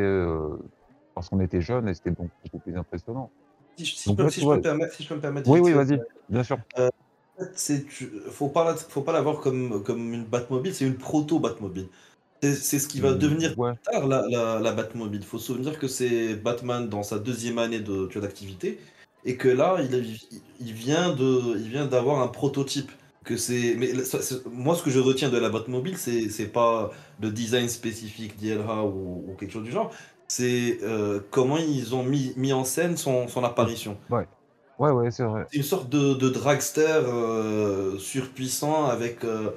[1.15, 3.31] parce qu'on était jeunes et c'était donc beaucoup plus impressionnant.
[3.77, 5.51] Si, je- si Donc je peux, si je me permettre, si je peux me permettre.
[5.51, 6.59] Oui, oui, vas-y, bien sûr.
[7.37, 7.87] Fait, c'est
[8.31, 11.89] faut pas faut pas la voir comme comme une Batmobile, c'est une proto Batmobile.
[12.43, 13.73] C'est c'est ce qui va Mm, devenir ouais.
[13.73, 15.21] plus tard la, la, la Batmobile.
[15.23, 18.81] Il faut se souvenir que c'est Batman dans sa deuxième année de tu vois, d'activité
[19.25, 19.79] et que là
[20.61, 22.91] il, vient de il vient d'avoir un prototype
[23.25, 26.49] que c'est mais ça- c'est- moi ce que je retiens de la Batmobile c'est c'est
[26.49, 29.93] pas le design spécifique d'ILH ou, ou quelque chose du genre
[30.29, 33.99] c'est euh, comment ils ont mis, mis en scène son, son apparition
[34.79, 35.47] Ouais, ouais, c'est vrai.
[35.51, 39.25] c'est une sorte de, de dragster euh, surpuissant avec.
[39.25, 39.51] euh,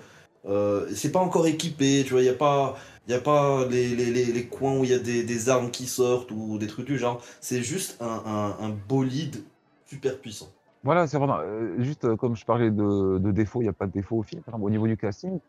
[0.95, 2.77] c'est pas encore équipé, tu vois, il n'y a pas,
[3.07, 5.71] y a pas les, les, les, les coins où il y a des, des armes
[5.71, 7.21] qui sortent ou des trucs du genre.
[7.41, 9.43] C'est juste un, un, un bolide
[9.85, 10.49] super puissant.
[10.83, 11.39] Voilà, c'est vraiment,
[11.79, 14.41] juste comme je parlais de, de défauts, il n'y a pas de défaut au film.
[14.43, 15.39] Par exemple, au niveau du casting,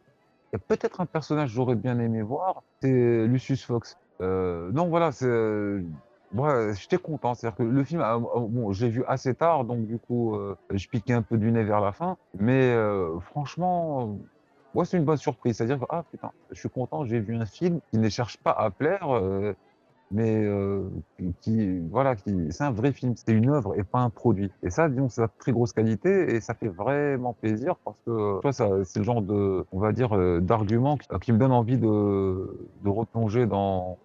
[0.53, 3.99] il y a peut-être un personnage que j'aurais bien aimé voir, c'est Lucius Fox.
[4.23, 5.27] Euh, non, voilà, c'est.
[5.27, 5.83] euh,
[6.33, 7.35] ouais, j'étais content.
[7.35, 8.01] C'est-à-dire que le film,
[8.51, 11.53] bon, je l'ai vu assez tard, donc du coup, euh, je piquais un peu du
[11.53, 12.17] nez vers la fin.
[12.39, 14.19] Mais euh, franchement,
[14.75, 15.57] ouais, c'est une bonne surprise.
[15.57, 18.53] C'est-à-dire que, ah putain, je suis content, j'ai vu un film qui ne cherche pas
[18.53, 19.07] à plaire.
[20.11, 20.47] mais
[21.41, 24.53] qui- voilà, qui, c'est un vrai film, c'est une œuvre et pas un produit.
[24.63, 28.37] Et ça, disons, c'est de très grosse qualité et ça fait vraiment plaisir parce que,
[28.39, 31.53] tu vois, ça, c'est le genre de, on va dire, d'argument qui, qui me donne
[31.53, 33.99] envie de, de replonger dans,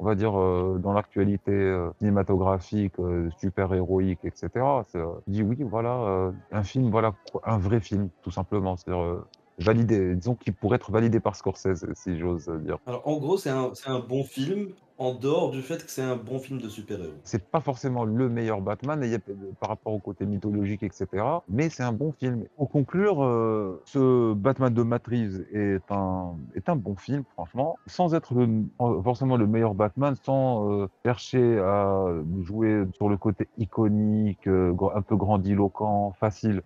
[0.00, 4.48] on va dire, euh, dans l'actualité euh, cinématographique, euh, super héroïque, etc.
[4.94, 8.76] Je dis oui, voilà, un film, voilà, un vrai film, tout simplement.
[8.76, 9.24] C'est-à-dire,
[9.60, 12.78] validé, disons qu'il pourrait être validé par Scorsese, si j'ose dire.
[12.86, 14.68] Alors en gros, c'est un, c'est un bon film
[14.98, 17.14] en dehors du fait que c'est un bon film de super-héros.
[17.24, 19.18] c'est pas forcément le meilleur Batman et
[19.58, 21.42] par rapport au côté mythologique, etc.
[21.48, 22.44] Mais c'est un bon film.
[22.56, 27.78] Pour conclure, euh, ce Batman de Matt Reeves est un, est un bon film, franchement,
[27.86, 28.64] sans être le-
[29.02, 32.04] forcément le meilleur Batman, sans euh, chercher à
[32.42, 36.60] jouer sur le côté iconique, euh, un peu grandiloquent, facile.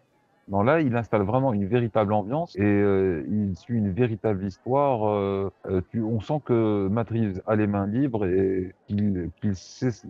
[0.48, 5.08] Non, là, il installe vraiment une véritable ambiance et euh, il suit une véritable histoire.
[5.08, 10.06] euh, euh, on sent que Matt Reeves a les mains libres et qu'il sait ce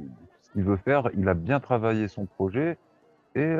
[0.52, 1.08] qu'il veut faire.
[1.16, 2.78] Il a bien travaillé son projet
[3.36, 3.56] et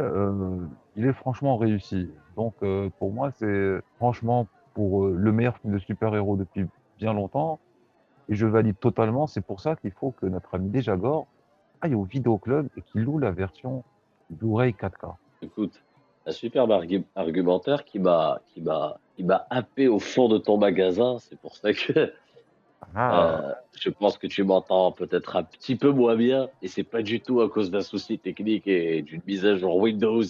[0.96, 2.08] il est franchement réussi.
[2.37, 2.54] Donc
[2.98, 6.66] pour moi, c'est franchement pour le meilleur film de super-héros depuis
[6.98, 7.58] bien longtemps.
[8.28, 9.26] Et je valide totalement.
[9.26, 11.26] C'est pour ça qu'il faut que notre ami Dejagor
[11.80, 13.84] aille au vidéoclub et qu'il loue la version
[14.30, 15.14] Blu-ray 4K.
[15.42, 15.82] Écoute,
[16.26, 20.56] un superbe argu- argumentaire qui m'a qui m'a qui m'a happé au fond de ton
[20.56, 21.18] magasin.
[21.18, 22.12] C'est pour ça que
[22.94, 26.84] Ah, euh, je pense que tu m'entends peut-être un petit peu moins bien et c'est
[26.84, 30.22] pas du tout à cause d'un souci technique et d'une mise à jour Windows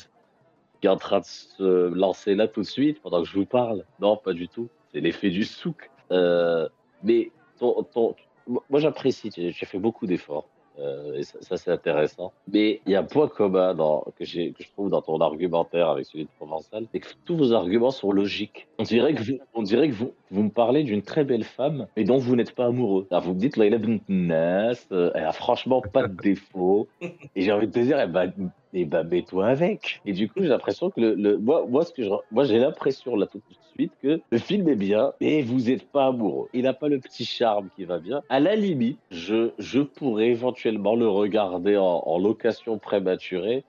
[0.80, 3.46] qui est en train de se lancer là tout de suite pendant que je vous
[3.46, 3.84] parle.
[4.00, 4.68] Non, pas du tout.
[4.92, 5.90] C'est l'effet du souk.
[6.10, 6.68] Euh,
[7.02, 8.14] mais ton, ton,
[8.46, 9.30] moi j'apprécie.
[9.30, 10.46] Tu, tu as fait beaucoup d'efforts.
[10.78, 12.32] Euh, et ça, c'est intéressant.
[12.52, 13.74] Mais il y a un point commun
[14.18, 17.90] que, je trouve dans ton argumentaire avec celui de Provençal, c'est que tous vos arguments
[17.90, 18.66] sont logiques.
[18.78, 22.66] On dirait que vous, me parlez d'une très belle femme, mais dont vous n'êtes pas
[22.66, 23.06] amoureux.
[23.10, 26.88] Alors vous me dites, Laila bint Nas, euh, elle a franchement pas de défaut.
[27.00, 28.32] Et j'ai envie de te dire, eh ben,
[28.74, 30.00] eh ben, mets-toi avec.
[30.04, 32.58] Et du coup, j'ai l'impression que le, le moi, moi, ce que je, moi, j'ai
[32.58, 36.48] l'impression là tout de suite que le film est bien, mais vous n'êtes pas amoureux.
[36.52, 38.22] Il n'a pas le petit charme qui va bien.
[38.28, 43.64] À la limite, je, je pourrais éventuellement le regarder en location prématurée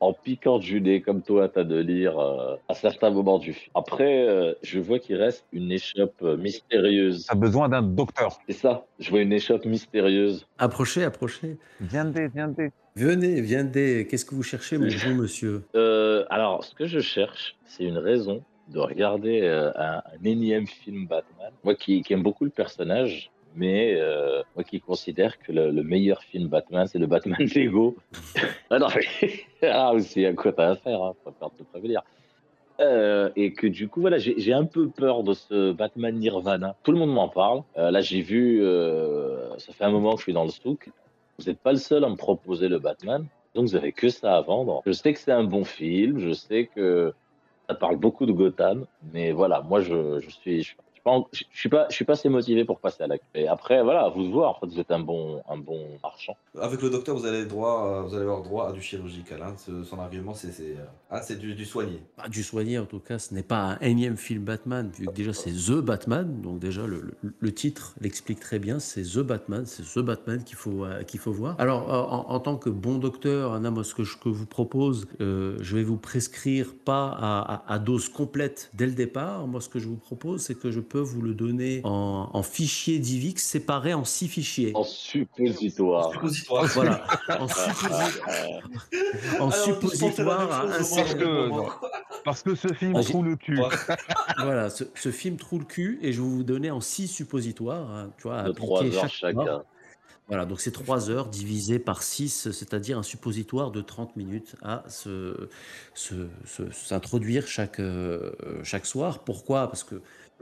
[0.00, 3.70] en piquant du nez comme toi t'as de lire euh, à certains moments du film.
[3.74, 7.26] Après, euh, je vois qu'il reste une échoppe mystérieuse.
[7.28, 8.38] T'as besoin d'un docteur.
[8.48, 10.46] C'est ça, je vois une échoppe mystérieuse.
[10.58, 11.58] Approchez, approchez.
[11.80, 12.70] Viendez, viendez.
[12.96, 14.06] Venez, viendez.
[14.10, 15.62] Qu'est-ce que vous cherchez, mon bon monsieur?
[15.74, 20.66] Euh, alors, ce que je cherche, c'est une raison de regarder euh, un, un énième
[20.66, 21.52] film Batman.
[21.64, 25.82] Moi qui, qui aime beaucoup le personnage, mais euh, moi qui considère que le, le
[25.82, 27.96] meilleur film Batman, c'est le Batman Lego.
[28.70, 29.30] ah non, mais
[29.70, 32.02] ah, aussi, à quoi t'as à faire, hein, pas te prévenir.
[32.80, 36.76] Euh, et que du coup, voilà, j'ai un peu peur de ce Batman Nirvana.
[36.82, 37.62] Tout le monde m'en parle.
[37.76, 38.62] Euh, là, j'ai vu,
[39.58, 40.90] ça fait un moment que je suis dans le souk.
[41.38, 43.26] Vous n'êtes pas le seul à me proposer le Batman.
[43.54, 44.82] Donc, vous avez que ça à vendre.
[44.86, 46.18] Je sais que c'est un bon film.
[46.18, 47.12] Je sais que
[47.68, 48.86] ça parle beaucoup de Gotham.
[49.12, 50.74] Mais voilà, moi, je, suis.
[51.32, 53.16] Je suis pas, je suis pas assez motivé pour passer à la.
[53.34, 54.50] Et après, voilà, à vous de voir.
[54.50, 56.36] En fait, vous êtes un bon, un bon marchand.
[56.60, 59.42] Avec le docteur, vous allez, droit, euh, vous allez avoir droit à du chirurgical.
[59.42, 59.54] hein.
[59.84, 60.76] Son argument, c'est c'est,
[61.10, 62.00] ah, c'est du, du soigné.
[62.18, 65.12] Bah, Du soigné, en tout cas, ce n'est pas un énième film Batman, vu que
[65.12, 69.18] déjà c'est The Batman, donc déjà le, le- le titre l'explique très bien, c'est The
[69.20, 71.54] Batman, c'est The Batman qu'il faut, euh, qu'il faut voir.
[71.58, 75.06] Alors, en, en tant que bon docteur, Anna, moi, ce que je que vous propose,
[75.20, 79.46] euh, je vais vous prescrire pas à, à- à dose complète dès le départ.
[79.46, 82.42] Moi, ce que je vous propose, c'est que je peux vous le donner en, en
[82.42, 84.72] fichier DivX séparé en six fichiers.
[84.74, 86.12] En suppositoire.
[86.12, 86.64] Suppositoire.
[86.74, 87.04] Voilà,
[87.38, 87.46] en,
[89.46, 91.62] en suppositoire à chose, Parce que, au moment.
[91.64, 91.68] non,
[92.24, 93.58] parce que ce film Ah, trouve le cul.
[94.38, 97.90] Voilà, ce, ce film trou le cul et je vais vous donner en six suppositoires,
[97.90, 99.44] hein, tu vois, De appliquer trois heures chaque chacun.
[99.44, 99.64] soir.
[100.28, 104.84] Voilà, donc c'est trois heures divisées par six, c'est-à-dire un suppositoire de 30 minutes à
[104.88, 105.48] se,
[105.92, 108.30] se- se- s'introduire chaque, euh,
[108.62, 109.24] chaque soir.
[109.24, 109.66] Pourquoi?
[109.66, 110.00] Parce que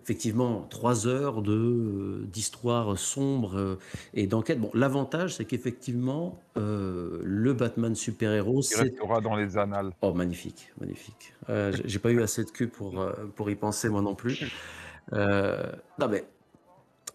[0.08, 3.78] effectivement, trois heures de, euh, d'histoire sombre euh,
[4.14, 4.58] et d'enquête.
[4.58, 9.92] Bon, l'avantage, c'est qu'effectivement, euh, le Batman super-héros, Il restera dans les annales.
[10.00, 11.34] Oh, magnifique, magnifique.
[11.50, 13.04] Euh, j'ai- pas eu assez de cul pour,
[13.36, 14.38] pour y penser, moi non plus.
[15.12, 16.24] Euh, non, mais,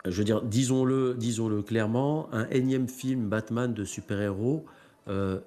[0.06, 4.65] je veux dire, disons-le disons-le clairement, un énième film Batman de super-héros,
[5.08, 5.39] euh,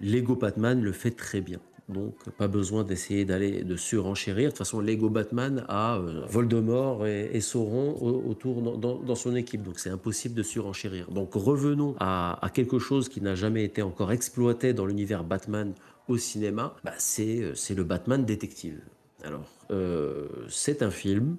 [0.00, 1.58] Lego Batman le fait très bien.
[1.88, 4.46] Donc, pas besoin d'essayer d'aller de surenchérir.
[4.46, 9.62] De toute façon, Lego Batman a euh, Voldemort et, Sauron au- autour dans, son équipe.
[9.62, 11.10] Donc, c'est impossible de surenchérir.
[11.10, 15.72] Donc, revenons à, quelque chose qui n'a jamais été encore exploité dans l'univers Batman
[16.08, 16.74] au cinéma.
[16.84, 18.80] Bah, c'est euh, c'est le Batman détective.
[19.24, 21.36] Alors, euh, c'est un film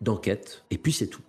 [0.00, 1.22] d'enquête, et puis c'est tout.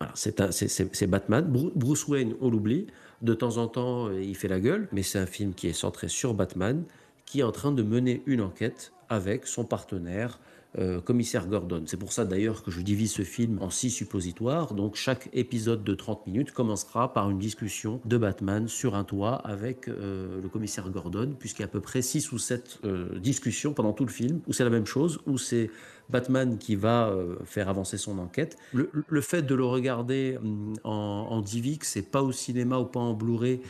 [0.00, 1.44] Voilà, c'est Batman.
[1.44, 2.86] Bru- Bruce Wayne, on l'oublie.
[3.22, 6.06] De temps en temps, il fait la gueule, mais c'est un film qui est centré
[6.08, 6.84] sur Batman,
[7.28, 10.40] qui est en train de mener une enquête avec son partenaire,
[10.78, 11.82] euh, commissaire Gordon.
[11.86, 14.72] C'est pour ça d'ailleurs que je divise ce film en six suppositoires.
[14.72, 19.34] Donc chaque épisode de 30 minutes commencera par une discussion de Batman sur un toit
[19.34, 22.80] avec euh, le commissaire Gordon, puisqu'il y a à peu près 6 ou 7
[23.20, 25.70] discussions pendant tout le film, où c'est la même chose, où c'est
[26.10, 28.56] Batman qui va euh, faire avancer son enquête.
[28.72, 32.84] Le, le fait de le regarder hum, en, en DivX et pas au cinéma ou
[32.84, 33.60] pas en Blu-ray,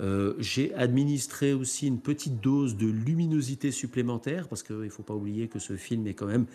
[0.00, 5.14] euh, j'ai administré aussi une petite dose de luminosité supplémentaire parce qu'il ne faut pas
[5.14, 6.46] oublier que ce film est quand même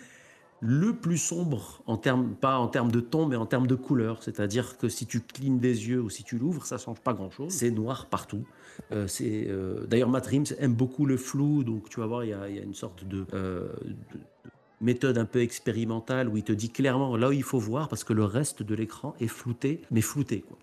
[0.64, 4.22] le plus sombre en termes pas en termes de ton mais en termes de couleur.
[4.22, 7.50] C'est-à-dire que si tu clignes des yeux ou si tu l'ouvres ça change pas grand-chose.
[7.50, 8.46] C'est noir partout.
[8.92, 12.30] Euh, c'est euh, d'ailleurs Matt Reeves aime beaucoup le flou donc tu vas voir il
[12.30, 13.02] y a, il y a une sorte
[13.34, 14.20] euh, de
[14.82, 18.04] méthode un peu expérimentale où il te dit clairement là où il faut voir parce
[18.04, 20.58] que le reste de l'écran est flouté mais flouté quoi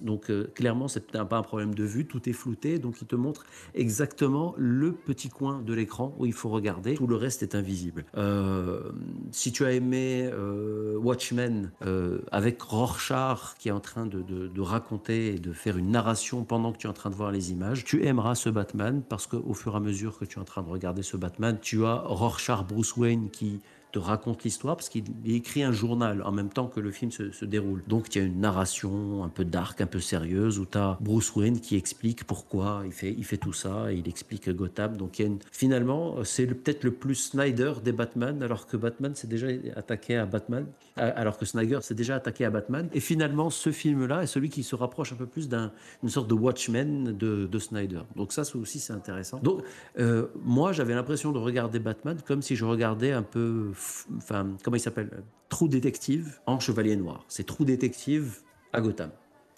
[0.00, 3.16] Donc euh, clairement, c'est pas un problème de vue, tout est flouté, donc il te
[3.16, 3.44] montre
[3.74, 8.04] exactement le petit coin de l'écran où il faut regarder, tout le reste est invisible.
[8.16, 8.90] Euh,
[9.30, 14.48] si tu as aimé euh, Watchmen euh, avec Rorschach qui est en train de, de-
[14.48, 17.30] de raconter et de faire une narration pendant que tu es en train de voir
[17.32, 20.40] les images, tu aimeras ce Batman parce qu'au fur et à mesure que tu es
[20.42, 23.60] en train de regarder ce Batman, tu as Rorschach Bruce Wayne qui
[23.94, 27.12] te raconte l'histoire parce qu'il il écrit un journal en même temps que le film
[27.12, 27.84] se, déroule.
[27.86, 30.98] Donc il y a une narration un peu dark, un peu sérieuse où tu as
[31.00, 34.96] Bruce Wayne qui explique pourquoi il fait, il fait tout ça et il explique Gotham.
[34.96, 35.38] Donc y a une...
[35.52, 40.26] finalement, c'est peut-être le plus Snyder des Batman alors que Batman s'est déjà attaqué à
[40.26, 40.66] Batman,
[40.98, 42.88] euh, alors que Snyder s'est déjà attaqué à Batman.
[42.94, 46.34] Et finalement, ce film-là est celui qui se rapproche un peu plus d'une sorte de
[46.34, 48.02] Watchmen de, de Snyder.
[48.16, 49.38] Donc ça aussi c'est intéressant.
[49.38, 49.62] Donc
[50.00, 53.70] euh, moi, j'avais l'impression de regarder Batman comme si je regardais un peu,
[54.16, 57.24] enfin, comment il s'appelle euh, Trou Détective en Chevalier Noir.
[57.28, 58.40] C'est Trou Détective
[58.72, 59.10] à Gotham,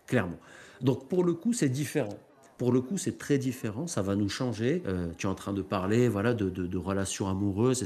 [0.07, 0.39] clairement.
[0.81, 2.19] Donc pour le coup, c'est différent.
[2.59, 4.83] Pour le coup, c'est très différent, ça va nous changer.
[4.87, 7.85] Euh, tu es en train de parler voilà, de, relations amoureuses.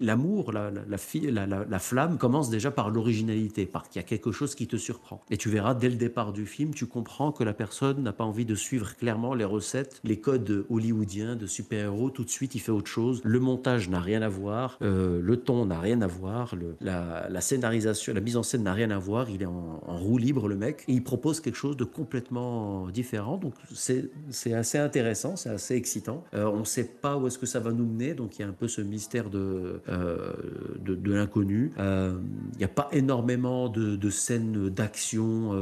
[0.00, 4.76] L'amour, la, flamme commence déjà par l'originalité, par qu'il y a quelque chose qui te
[4.76, 5.22] surprend.
[5.30, 8.24] Et tu verras, dès le départ du film, tu comprends que la personne n'a pas
[8.24, 12.10] envie de suivre clairement les recettes, les codes hollywoodiens de super-héros.
[12.10, 13.20] Tout de suite, il fait autre chose.
[13.24, 18.14] Le montage n'a rien à voir, euh, le ton n'a rien à voir, la, scénarisation,
[18.14, 19.30] la mise en scène n'a rien à voir.
[19.30, 23.38] Il est en, roue libre, le mec, et il propose quelque chose de complètement différent.
[23.72, 26.24] C'est assez intéressant, c'est assez excitant.
[26.34, 28.44] Euh, on ne sait pas où est-ce que ça va nous mener, donc il y
[28.44, 30.32] a un peu ce mystère de, euh,
[30.80, 31.72] de, l'inconnu.
[31.78, 32.18] Euh,
[32.54, 35.52] Il n'y a pas énormément de, de scènes d'action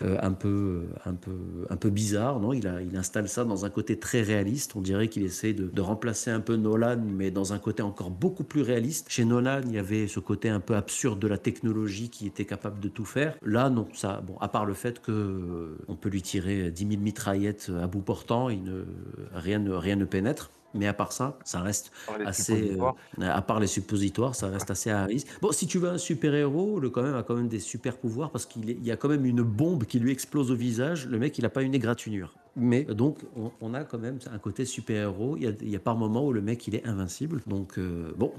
[0.00, 2.52] un, peu, un, peu, un peu bizarres, non?
[2.52, 4.76] Il, installe ça dans un côté très réaliste.
[4.76, 8.10] On dirait qu'il essaie de, de remplacer un peu Nolan, mais dans un côté encore
[8.10, 9.06] beaucoup plus réaliste.
[9.08, 12.44] Chez Nolan, il y avait ce côté un peu absurde de la technologie qui était
[12.44, 13.36] capable de tout faire.
[13.42, 17.02] Là, non, ça, bon, à part le fait que on peut lui tirer 10 000
[17.42, 18.84] mitraillettes à bout portant, il ne,
[19.32, 19.58] rien
[19.96, 20.50] ne pénètre.
[20.74, 21.90] Mais à part ça, ça reste
[22.26, 22.72] assez.
[23.20, 25.28] euh, à part les suppositoires, ça reste assez à risque.
[25.40, 28.30] Bon, si tu veux un super-héros, le quand même a quand même des super pouvoirs
[28.30, 31.06] parce qu'il y a quand même une bombe qui lui explose au visage.
[31.06, 32.34] Le mec, il n'a pas une égratignure.
[32.54, 35.36] Mais donc, on, on a quand même un côté super-héros.
[35.38, 37.40] Il y a, il y a par moments où le mec, il est invincible.
[37.46, 38.30] Donc, euh, bon,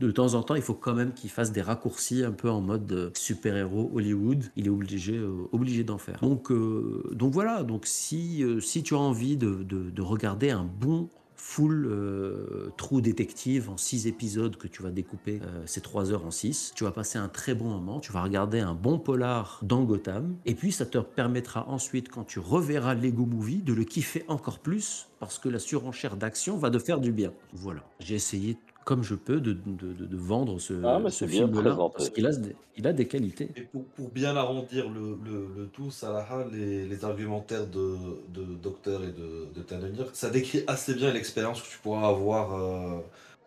[0.00, 2.60] de temps en temps, il faut quand même qu'il fasse des raccourcis un peu en
[2.60, 4.44] mode euh, super-héros Hollywood.
[4.54, 6.20] Il est obligé, euh, obligé d'en faire.
[6.22, 7.64] Donc, euh, donc voilà.
[7.64, 11.08] Donc, si, euh, si tu as envie de, de- de regarder un bon
[11.42, 16.24] full euh, trou détective en six épisodes que tu vas découper euh, ces trois heures
[16.24, 16.72] en six.
[16.76, 20.36] Tu vas passer un très bon moment, tu vas regarder un bon polar dans Gotham,
[20.46, 24.60] et puis ça te permettra ensuite, quand tu reverras Lego Movie, de le kiffer encore
[24.60, 27.32] plus, parce que la surenchère d'action va te faire du bien.
[27.52, 31.76] Voilà, j'ai essayé comme je peux de, de- de- de vendre ce, Ah, ce film-là,
[31.92, 32.30] parce qu'il a,
[32.76, 33.48] il a des qualités.
[33.56, 37.96] Et pour, pour bien arrondir le, le, le tout, Salaha, les, les argumentaires de,
[38.34, 42.54] de Docteur et de, de Tanonir, ça décrit assez bien l'expérience que tu pourras avoir
[42.54, 42.98] euh,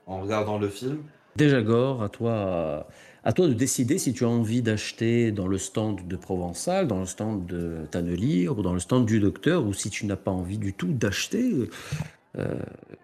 [0.07, 0.97] en regardant le film.
[1.35, 2.87] Déjà Gore, à toi,
[3.25, 6.99] à toi de décider si tu as envie d'acheter dans le stand de Provençal, dans
[7.01, 10.31] le stand de Tannelier ou dans le stand du docteur, ou si tu n'as pas
[10.31, 11.51] envie du tout d'acheter.
[12.37, 12.55] euh,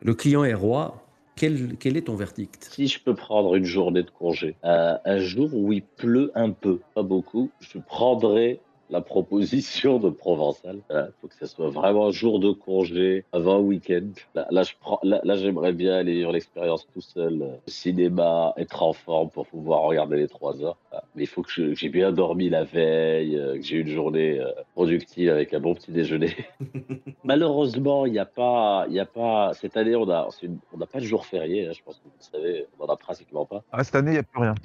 [0.01, 1.07] le client est roi.
[1.41, 2.69] Quel, est ton verdict?
[2.71, 6.81] Si je peux prendre une journée de congé, un jour où il pleut un peu,
[6.93, 8.59] pas beaucoup, je prendrai
[8.91, 10.79] la proposition de Provençal.
[10.91, 14.07] Il faut que ce soit vraiment un jour de congé avant un week-end.
[14.35, 17.69] Là, là, je prends, là, là, j'aimerais bien aller vivre l'expérience tout seul, euh, au
[17.69, 20.77] cinéma, être en forme pour pouvoir regarder les trois heures.
[20.91, 23.87] Ah, Mais il faut que j'ai bien dormi la veille, euh, que j'ai eu une
[23.87, 26.35] journée euh, productive avec un bon petit déjeuner.
[27.23, 30.77] Malheureusement, il n'y a pas, il y a pas, cette année, on a, une- on
[30.77, 32.97] n'a pas de jour férié, hein, je pense que vous le savez, on n'en a
[32.97, 33.63] pratiquement pas.
[33.71, 34.55] Ah, cette année, il n'y a plus rien.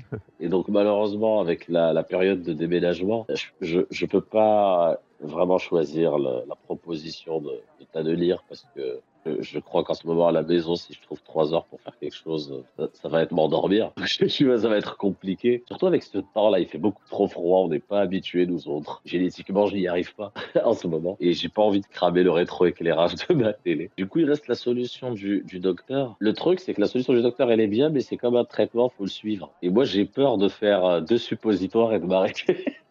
[0.40, 5.58] Et donc, malheureusement, avec la, la période de déménagement, je, je, je peux pas vraiment
[5.58, 9.00] choisir la proposition de, de Tannelier parce que
[9.40, 11.96] je, crois qu'en ce moment, à la maison, si je trouve trois heures pour faire
[11.98, 13.92] quelque chose, ça, va être m'endormir.
[14.06, 15.62] Ça va être compliqué.
[15.66, 19.00] Surtout avec ce temps-là, il fait beaucoup trop froid, on n'est pas habitués, nous autres.
[19.04, 20.32] Génétiquement, je n'y arrive pas
[20.64, 21.16] en ce moment.
[21.20, 23.90] Et j'ai pas envie de cramer le rétroéclairage de ma télé.
[23.96, 26.16] Du coup, il reste la solution du, docteur.
[26.18, 28.44] Le truc, c'est que la solution du docteur, elle est bien, mais c'est comme un
[28.44, 29.50] traitement, faut le suivre.
[29.62, 32.64] Et moi, j'ai peur de faire deux suppositoires et de m'arrêter.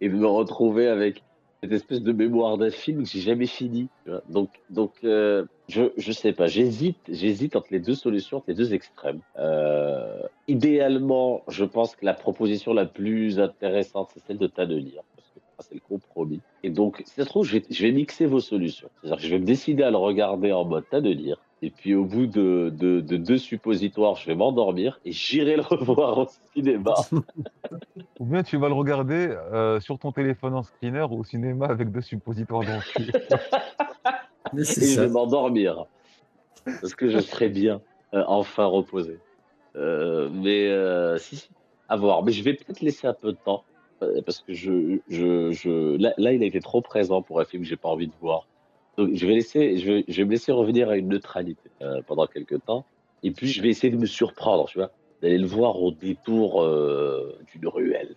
[0.00, 1.22] et de me retrouver avec
[1.62, 3.88] cette espèce de mémoire d'un film que j'ai jamais fini.
[4.28, 8.54] Donc, donc euh, je, je sais pas, j'hésite, j'hésite entre les deux solutions, entre les
[8.54, 9.20] deux extrêmes.
[9.38, 15.28] Euh, idéalement, je pense que la proposition la plus intéressante, c'est celle de Tannelier, parce
[15.28, 16.40] que c'est le compromis.
[16.62, 18.88] Et donc, si ça se trouve, je vais, mixer vos solutions.
[19.00, 22.04] C'est-à-dire que je vais me décider à le regarder en mode Tannelier, Et puis au
[22.06, 26.94] bout de, de- de deux suppositoires, je vais m'endormir et j'irai le revoir au cinéma.
[28.18, 31.66] Ou bien tu vas le regarder euh, sur ton téléphone en screener ou au cinéma
[31.66, 33.12] avec deux suppositoires dans le cul.
[34.58, 35.02] Et c'est je ça.
[35.02, 35.84] vais m'endormir.
[36.64, 37.80] Parce que je serai bien,
[38.14, 39.18] euh, enfin reposé.
[39.76, 41.48] Euh, mais euh, si, si,
[41.88, 42.22] à voir.
[42.24, 43.64] Mais je vais peut-être laisser un peu de temps.
[44.24, 45.96] Parce que je, je, je...
[45.98, 48.14] Là, là, il a été trop présent pour un film que j'ai pas envie de
[48.18, 48.48] voir.
[49.12, 52.26] Je vais, laisser, je, vais, je vais me laisser revenir à une neutralité euh, pendant
[52.26, 52.84] quelques temps.
[53.22, 54.90] Et puis je vais essayer de me surprendre, tu vois.
[55.22, 58.16] D'aller le voir au détour euh, d'une ruelle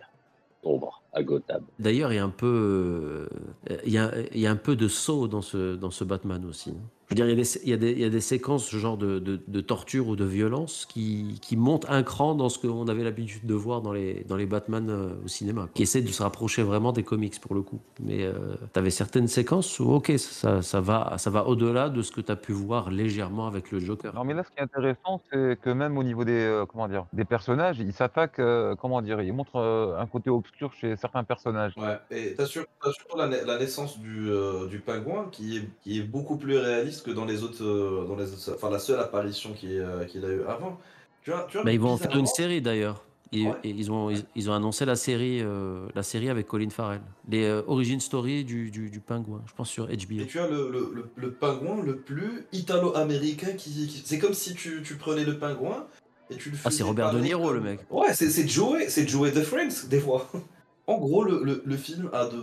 [0.62, 1.64] sombre à Gotham.
[1.78, 3.28] D'ailleurs, il y a un peu,
[3.70, 6.72] euh, il y y a un peu de saut dans ce, dans ce Batman aussi.
[7.14, 8.66] Veux dire, il y a des, il y a des, il y a des séquences,
[8.66, 12.48] ce genre de, de, de torture ou de violence, qui, qui montent un cran dans
[12.48, 15.84] ce qu'on avait l'habitude de voir dans les, dans les Batman euh, au cinéma, qui
[15.84, 17.78] essaient de se rapprocher vraiment des comics pour le coup.
[18.00, 18.28] Mais
[18.72, 22.20] tu avais certaines séquences où, ok, ça, ça va, ça va au-delà de ce que
[22.20, 24.12] tu as pu voir légèrement avec le Joker.
[24.12, 26.88] Non, mais là, ce qui est intéressant, c'est que même au niveau des, euh, comment
[26.88, 30.96] dire, des personnages, ils s'attaquent, euh, comment dire, ils montrent euh, un côté obscur chez
[30.96, 31.74] certains personnages.
[31.76, 35.58] Ouais, et t'as sur- t'as surtout la, na- la naissance du, euh, du pingouin qui
[35.58, 38.70] est, qui est beaucoup plus réaliste que dans les autres, euh, dans les autres, enfin
[38.70, 40.80] la seule apparition qu'il a eu avant.
[41.22, 43.04] Tu vois, tu vois, Bah, ils vont en faire une série d'ailleurs.
[43.32, 43.54] Ils, Ouais.
[43.64, 47.00] et ils, ont, ils, ils ont annoncé la série, euh, la série avec Colin Farrell.
[47.28, 50.20] Les euh, origin story du, du, du pingouin, je pense sur HBO.
[50.20, 54.34] Et tu as le, le, le, le pingouin le plus italo-américain qui, qui- C'est comme
[54.34, 55.86] si tu, tu prenais le pingouin
[56.30, 57.80] et tu le Ah, c'est Robert De Niro, comme- le mec.
[57.90, 60.30] Ouais, c'est Joey, c'est Joey de Friends, des fois.
[60.86, 62.42] En gros, le, le, le film a de,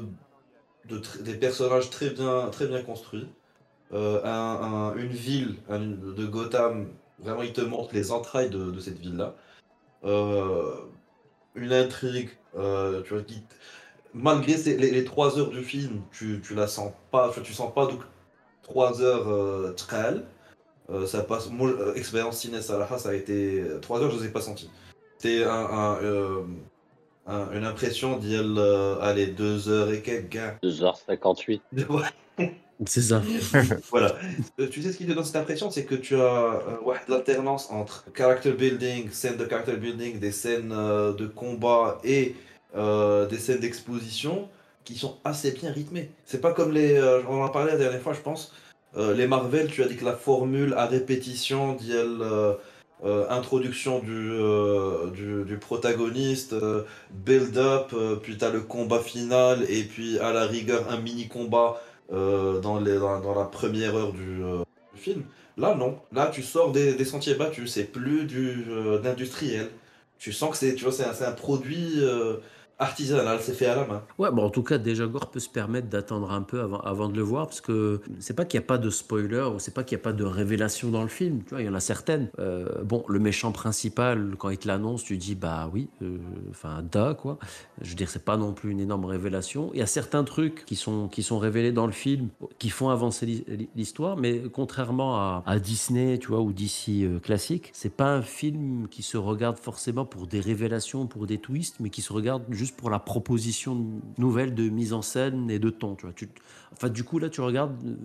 [0.90, 3.28] de des personnages très bien, très bien construits.
[3.94, 4.30] Euh, un-
[4.94, 6.88] un- une ville un- de Gotham,
[7.20, 9.36] vraiment, il te montre les entrailles de, de cette ville-là.
[10.06, 10.76] Euh,
[11.56, 13.44] une intrigue, euh, tu vois, qui,
[14.14, 17.54] malgré ces- les, les trois heures du film, tu, tu la sens pas, tu, tu
[17.54, 18.02] sens pas donc
[18.62, 20.16] trois heures très
[21.06, 21.50] ça passe.
[21.50, 24.70] Moi, expérience ciné Salaha, ça a été trois heures, je les ai pas senti.
[25.18, 26.46] C'était un, un,
[27.28, 30.58] un- une impression d'y aller, allez, deux heures et quelques gars.
[30.64, 31.62] 2h58.
[31.90, 32.56] Ouais.
[32.88, 33.22] C'est ça.
[33.92, 34.16] voilà.
[34.60, 37.70] Euh, tu sais ce qui te donne cette impression, c'est que tu as euh, l'alternance
[37.70, 42.36] entre character building, scènes de character building, des scènes euh, de combat et
[42.74, 44.48] des scènes d'exposition
[44.86, 46.10] qui sont assez bien rythmées.
[46.26, 47.00] C'est pas comme les.
[47.28, 48.54] on en parlait la dernière fois, je pense.
[48.96, 52.22] les Marvel, tu as dit que la formule à répétition, elle,
[53.04, 54.32] euh, introduction du,
[55.14, 56.56] du, du protagoniste,
[57.12, 62.80] build-up, puis tu as le combat final, et puis à la rigueur un mini-combat dans,
[62.80, 65.24] les, dans, la première heure du, euh, du film.
[65.58, 66.00] Là, non.
[66.12, 67.72] Là, tu sors des, sentiers battus.
[67.72, 69.70] C'est plus du euh, d'industriel.
[70.20, 72.38] Tu sens que c'est, tu un, produit euh,
[72.82, 73.40] artisanal.
[73.42, 74.04] C'est fait à la main.
[74.18, 77.08] Ouais, bon, en tout cas, déjà Gore peut se permettre d'attendre un peu avant, avant
[77.10, 79.74] de le voir, parce que c'est pas qu'il n'y a pas de spoiler, ou c'est
[79.74, 81.74] pas qu'il n'y a pas de révélation dans le film, tu vois, il y en
[81.74, 82.30] a certaines.
[82.40, 86.18] Euh, bon, le méchant principal, quand il te l'annonce, tu dis, bah oui, euh,
[86.50, 87.38] enfin, da, quoi.
[87.82, 89.70] Je veux dire, c'est pas non plus une énorme révélation.
[89.74, 92.30] Il y a certains trucs qui sont, qui sont révélés dans le film,
[92.60, 97.20] qui font avancer l'hi- l'histoire, mais contrairement à, à Disney, tu vois, ou DC euh,
[97.20, 101.76] classique, c'est pas un film qui se regarde forcément pour des révélations, pour des twists,
[101.80, 103.86] mais qui se regarde juste pour la proposition
[104.18, 105.96] nouvelle de mise en scène et de ton.
[105.96, 106.14] Tu vois.
[106.14, 106.30] Tu,
[106.74, 107.96] enfin, du coup, là, tu regardes euh,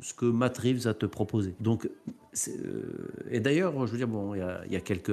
[0.00, 1.54] ce que Matt Reeves a te proposé.
[1.60, 1.88] Donc,
[3.30, 5.12] et d'ailleurs, je veux dire, bon, il y a, quelques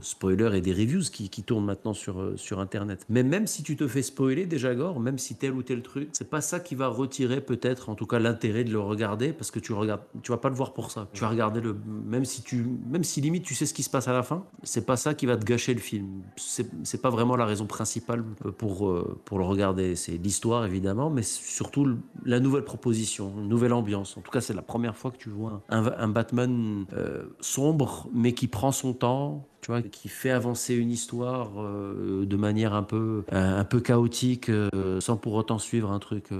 [0.00, 3.04] spoilers et des reviews qui, tournent maintenant sur, euh, sur Internet.
[3.08, 6.08] Mais même si tu te fais spoiler déjà, Gore, même si tel ou tel truc,
[6.12, 9.50] c'est pas ça qui va retirer peut-être, en tout cas, l'intérêt de le regarder, parce
[9.50, 11.08] que tu regardes, tu vas pas le voir pour ça.
[11.12, 13.90] Tu vas regarder le, même si tu, même si limite tu sais ce qui se
[13.90, 16.22] passe à la fin, c'est pas ça qui va te gâcher le film.
[16.36, 18.22] C'est, pas vraiment la raison principale
[18.58, 19.96] pour, euh, pour le regarder.
[19.96, 24.16] C'est l'histoire évidemment, mais surtout la nouvelle proposition, une nouvelle ambiance.
[24.16, 26.61] En tout cas, c'est la première fois que tu vois un Batman
[26.92, 32.26] euh, sombre, mais qui prend son temps, tu vois, qui fait avancer une histoire euh,
[32.26, 36.30] de manière un peu, un, peu chaotique, euh, sans pour autant suivre un truc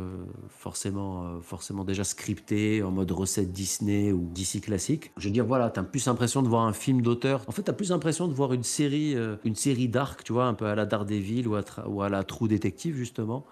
[0.48, 5.12] forcément, forcément déjà scripté, en mode recette Disney ou DC classique.
[5.16, 7.42] Je veux dire, voilà, t'as plus l'impression de voir un film d'auteur.
[7.46, 9.90] En fait, t'as plus l'impression de voir une série, une série
[10.24, 13.44] tu vois, un peu à la Daredevil ou à, ou à la True Detective, justement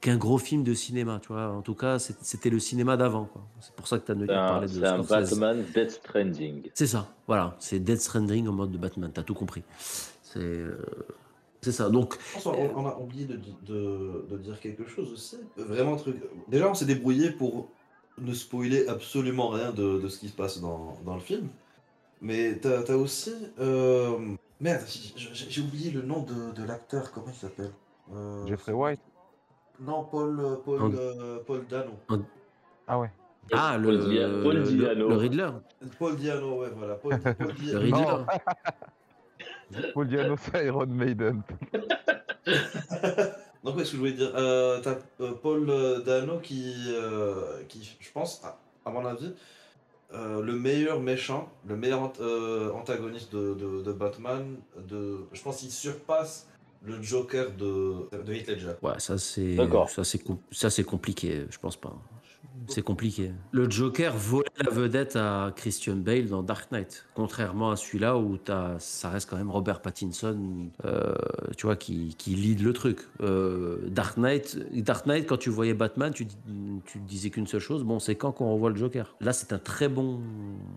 [0.00, 1.48] qu'un gros film de cinéma, tu vois.
[1.50, 3.42] En tout cas, c'était le cinéma d'avant, quoi.
[3.60, 5.02] C'est pour ça que tu as un, parlé de c'est un.
[5.02, 6.70] Batman Death Stranding.
[6.74, 7.56] C'est ça, voilà.
[7.58, 9.62] C'est Death Stranding en mode de Batman, t'as tout compris.
[10.22, 10.78] C'est euh,
[11.62, 11.88] c'est ça.
[11.90, 15.36] Donc, on a oublié de, de, de dire quelque chose aussi.
[15.56, 16.16] Vraiment, un truc.
[16.48, 17.68] Déjà, on s'est débrouillé pour
[18.18, 21.48] ne spoiler absolument rien de, de ce qui se passe dans, dans le film.
[22.20, 23.34] Mais t'as as aussi.
[23.58, 24.16] euh,
[24.60, 24.82] Merde,
[25.16, 27.72] j'ai- oublié le nom de, de l'acteur, comment il s'appelle?
[28.14, 29.00] Euh, Jeffrey White
[29.80, 31.92] Non, Paul, Paul, And- euh, Paul Dano.
[32.86, 33.10] Ah ouais.
[33.52, 35.08] Ah, Paul le, Dia- Paul le- Diano.
[35.08, 35.48] le Riddler.
[35.98, 36.94] Paul Diano, ouais, voilà.
[36.94, 37.34] Paul, Paul
[37.72, 38.24] Le Riddler.
[39.94, 41.42] Paul Diano, c'est Iron Maiden.
[43.64, 47.62] Donc, ouais, ce que je voulais dire, euh, t'as euh, Paul euh, Dano qui, euh,
[47.68, 48.56] qui, je pense, à,
[48.88, 49.34] à mon avis,
[50.14, 54.56] euh, le meilleur méchant, le meilleur ant- euh, antagoniste de, de, de Batman,
[54.88, 56.48] de, je pense qu'il surpasse
[56.86, 58.74] le Joker de, de Heath Ledger.
[58.82, 59.56] Ouais, ça c'est
[60.52, 61.94] ça c'est compliqué, je pense pas.
[62.68, 63.30] C'est compliqué.
[63.52, 68.38] Le Joker volait la vedette à Christian Bale dans Dark Knight, contrairement à celui-là où
[68.78, 71.14] ça reste quand même Robert Pattinson, euh,
[71.56, 73.00] tu vois, qui, qui lead le truc.
[73.20, 76.26] Euh, Dark Knight, Dark Knight, quand tu voyais Batman, tu,
[76.86, 79.14] tu disais qu'une seule chose, bon, c'est quand qu'on revoit le Joker.
[79.20, 80.20] Là, c'est un très bon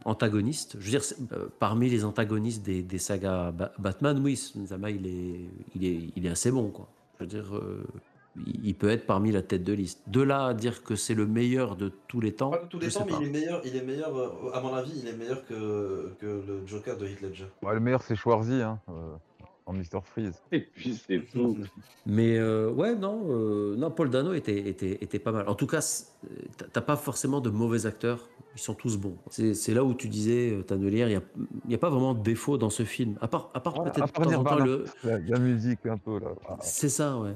[0.06, 0.78] antagoniste.
[0.80, 1.02] Je veux dire,
[1.34, 6.10] euh, parmi les antagonistes des, des sagas Ba- Batman, oui, Zama, il est, il est,
[6.16, 6.88] il est assez bon, quoi.
[7.20, 7.52] Je veux dire,
[8.46, 10.02] il peut être parmi la tête de liste.
[10.08, 12.80] De là à dire que c'est le meilleur de tous les temps, Pas de tous
[12.80, 13.18] les temps, mais pas.
[13.22, 16.26] il est meilleur, il est meilleur, euh, à mon avis, il est meilleur que, que
[16.26, 17.48] le Joker de Heath Ledger.
[17.62, 18.94] Ouais, le meilleur, c'est Schwarzy, hein, euh,
[19.66, 20.02] en Mr.
[20.04, 20.42] Freeze.
[20.52, 21.58] Et puis c'est tout.
[22.06, 25.48] Mais euh, ouais, non, euh, non, Paul Dano était, était, était pas mal.
[25.48, 25.80] En tout cas,
[26.74, 28.28] t'as- pas forcément de mauvais acteurs.
[28.56, 29.16] Ils sont tous bons.
[29.30, 31.22] C'est là où tu disais, Tannelière, il n'y a,
[31.66, 33.16] il y a pas vraiment de défaut dans ce film.
[33.22, 34.66] À part, à part Ouais, peut-être à de part temps en temps Nirvana.
[34.66, 36.30] le, La, la musique, un peu, là.
[36.48, 37.36] Ah, C'est ça, ouais.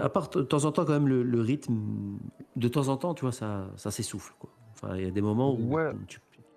[0.00, 2.18] À part de temps en temps, quand même, le, le rythme,
[2.56, 4.34] de temps en temps, tu vois, ça, ça s'essouffle.
[4.38, 4.50] Quoi.
[4.74, 5.92] Enfin, il y a des moments où Ouais.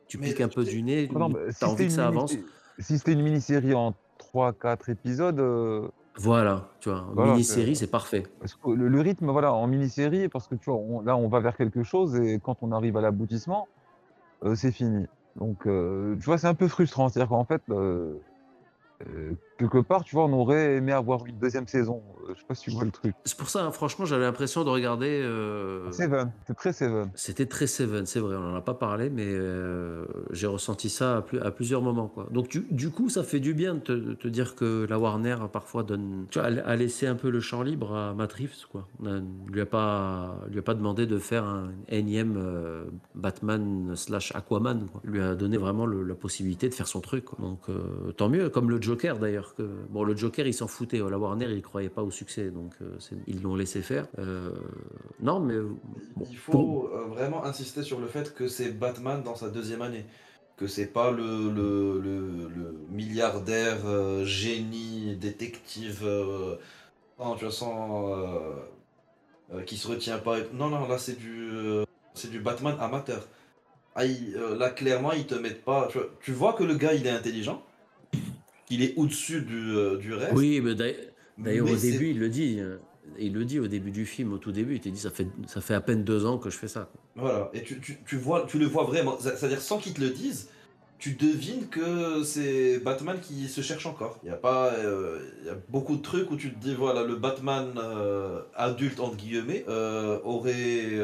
[0.07, 2.37] tu, piques un peu du nez, Ah non, si envie que ça mini- avance.
[2.79, 8.23] Si c'était une mini-série en 3-4 épisodes, euh, Voilà, tu vois, Voilà, mini-série, c'est- parfait.
[8.65, 11.57] le, le rythme, voilà, en mini-série, parce que tu vois, on- là, on va vers
[11.57, 13.67] quelque chose et quand on arrive à l'aboutissement,
[14.43, 15.05] euh, c'est fini.
[15.35, 17.09] Donc, euh, tu vois, c'est un peu frustrant.
[17.09, 17.61] C'est-à-dire qu'en fait,
[19.69, 22.01] quelque part, tu vois, on aurait aimé avoir une deuxième saison.
[22.27, 23.13] Euh, je sais pas si tu vois le truc.
[23.25, 25.07] C'est pour ça, hein, franchement, j'avais l'impression de regarder.
[25.23, 27.09] euh, Seven, c'est très Seven.
[27.15, 31.17] C'était très Seven, c'est vrai, on n'en a pas parlé, mais euh, j'ai ressenti ça
[31.17, 32.07] à, plus- à plusieurs moments.
[32.07, 32.27] Quoi.
[32.31, 34.97] Donc du, du coup, ça fait du bien de te, de te dire que la
[34.99, 38.67] Warner parfois donne, tu vois, a, laissé un peu le champ libre à Matt Reeves.
[38.71, 38.87] Quoi.
[39.03, 42.85] On lui a pas, lui a pas demandé de faire un énième euh,
[43.15, 44.87] Batman slash Aquaman.
[44.91, 45.01] Quoi.
[45.05, 47.25] Il lui a donné vraiment le- la possibilité de faire son truc.
[47.25, 47.37] quoi.
[47.41, 47.61] Donc
[48.17, 49.52] tant mieux, comme le Joker d'ailleurs.
[49.57, 50.97] Que, bon, le Joker, il s'en foutait.
[50.97, 52.97] La Warner, il croyait pas au succès, donc euh,
[53.27, 54.07] ils l'ont laissé faire.
[54.19, 54.51] Euh,
[55.19, 55.55] non, mais
[56.29, 60.05] Il faut euh, vraiment insister sur le fait que c'est Batman dans sa deuxième année.
[60.57, 61.49] Que c'est pas le,
[62.89, 66.55] milliardaire, euh, génie, détective, euh,
[67.17, 68.27] sans, tu euh,
[69.53, 70.37] euh, qui se retient pas.
[70.53, 73.27] Non, non, là c'est du, euh, c'est du Batman amateur.
[73.95, 75.87] Ah, euh, là clairement ils te mettent pas.
[76.21, 77.63] Tu vois que le gars il est intelligent,
[78.73, 80.33] qu'il est au-dessus du, euh, du reste.
[80.33, 82.57] Oui, mais d'ailleurs, au début, il le dit.
[82.59, 82.77] euh,
[83.19, 84.75] Il le dit au début du film, au tout début.
[84.75, 86.89] Il te dit ça fait, ça fait à peine deux ans que je fais ça.
[87.15, 90.01] Voilà, et tu, tu, tu vois, tu le vois vraiment, C'est- c'est-à-dire sans qu'ils te
[90.01, 90.49] le disent,
[90.99, 94.19] tu devines que c'est Batman qui se cherche encore.
[94.23, 97.03] Il y a pas, euh, y a beaucoup de trucs où tu te dis voilà
[97.03, 100.97] le Batman euh, adulte entre guillemets euh, aurait,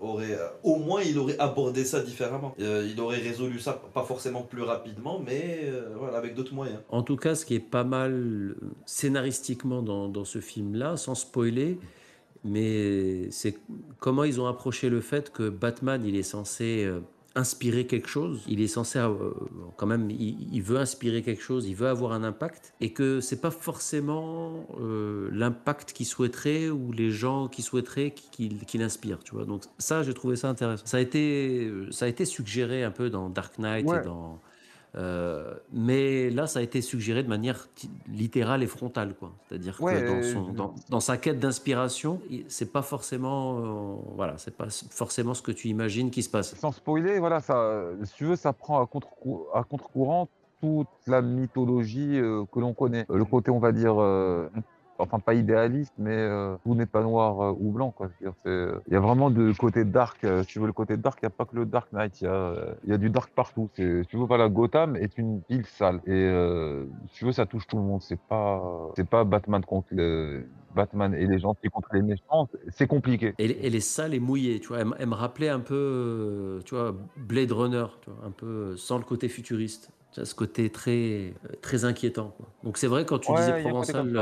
[0.00, 2.54] aurait, au moins il aurait abordé ça différemment.
[2.58, 6.78] Il aurait résolu ça pas forcément plus rapidement, mais voilà avec d'autres moyens.
[6.88, 8.54] En tout cas, ce qui est pas mal
[8.86, 11.80] scénaristiquement dans, dans ce film-là, sans spoiler,
[12.44, 13.58] mais c'est
[13.98, 16.88] comment ils ont approché le fait que Batman, il est censé
[17.34, 18.42] inspirer quelque chose.
[18.46, 19.30] Il est censé, euh,
[19.76, 23.20] quand même, il, il veut inspirer quelque chose, il veut avoir un impact, et que
[23.20, 29.34] c'est pas forcément euh, l'impact qu'il souhaiterait ou les gens qui souhaiteraient qu'il inspire, tu
[29.34, 29.44] vois.
[29.44, 30.84] Donc ça, j'ai trouvé ça intéressant.
[30.86, 34.00] Ça a été, ça a été suggéré un peu dans Dark Knight Ouais.
[34.00, 34.40] et dans
[34.94, 37.68] euh, mais là, ça a été suggéré de manière
[38.08, 39.32] littérale et frontale, quoi.
[39.48, 43.96] C'est-à-dire Ouais, que dans, euh, son- dans, dans sa quête d'inspiration, c'est pas forcément, euh,
[44.16, 46.54] voilà, c'est pas forcément ce que tu imagines qui se passe.
[46.56, 49.08] Sans spoiler, voilà, ça, si tu veux, ça prend à contre
[49.54, 50.28] à contre-courant
[50.60, 53.06] toute la mythologie euh, que l'on connaît.
[53.08, 53.94] Le côté, on va dire,
[54.98, 57.94] enfin pas idéaliste, mais euh, tout n'est pas noir euh, ou blanc.
[58.46, 60.22] euh, Il y a vraiment de côté dark.
[60.24, 62.20] euh, si tu veux le côté dark, il n'y a pas que le Dark Knight.
[62.20, 63.70] Il y a, il y a du dark partout.
[63.74, 66.00] Si tu veux, voilà, Gotham est une ville sale.
[66.06, 66.30] Et
[67.08, 68.02] si tu veux, ça touche tout le monde.
[68.02, 68.62] C'est pas,
[68.96, 72.48] c'est pas Batman contre le, Batman et les gentils contre les méchants.
[72.70, 73.34] C'est compliqué.
[73.38, 74.80] Elle, elle est sale et mouillée, tu vois.
[74.98, 79.04] Elle, me rappelait un peu, tu vois, Blade Runner, tu vois, un peu sans le
[79.04, 79.90] côté futuriste.
[80.14, 81.32] Tu ce côté très,
[81.62, 82.34] très inquiétant.
[82.36, 82.46] quoi.
[82.64, 84.14] Donc c'est vrai quand tu Ouais, disais Provençal,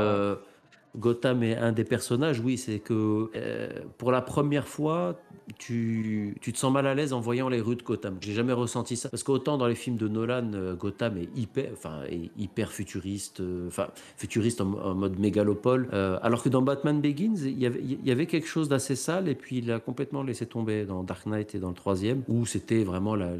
[0.97, 5.19] Gotham est un des personnages, oui, c'est que euh, pour la première fois,
[5.57, 8.17] tu, tu te sens mal à l'aise en voyant les rues de Gotham.
[8.19, 9.09] J'ai jamais ressenti ça.
[9.09, 13.39] Parce qu'autant dans les films de Nolan, euh, Gotham est hyper, enfin, est hyper futuriste,
[13.39, 13.87] euh, enfin,
[14.17, 14.65] futuriste en,
[14.95, 15.87] mode mégalopole.
[15.91, 19.35] alors que dans Batman Begins, il y avait, y avait quelque chose d'assez sale et
[19.35, 22.83] puis il a complètement laissé tomber dans Dark Knight et dans le troisième, où c'était
[22.83, 23.31] vraiment la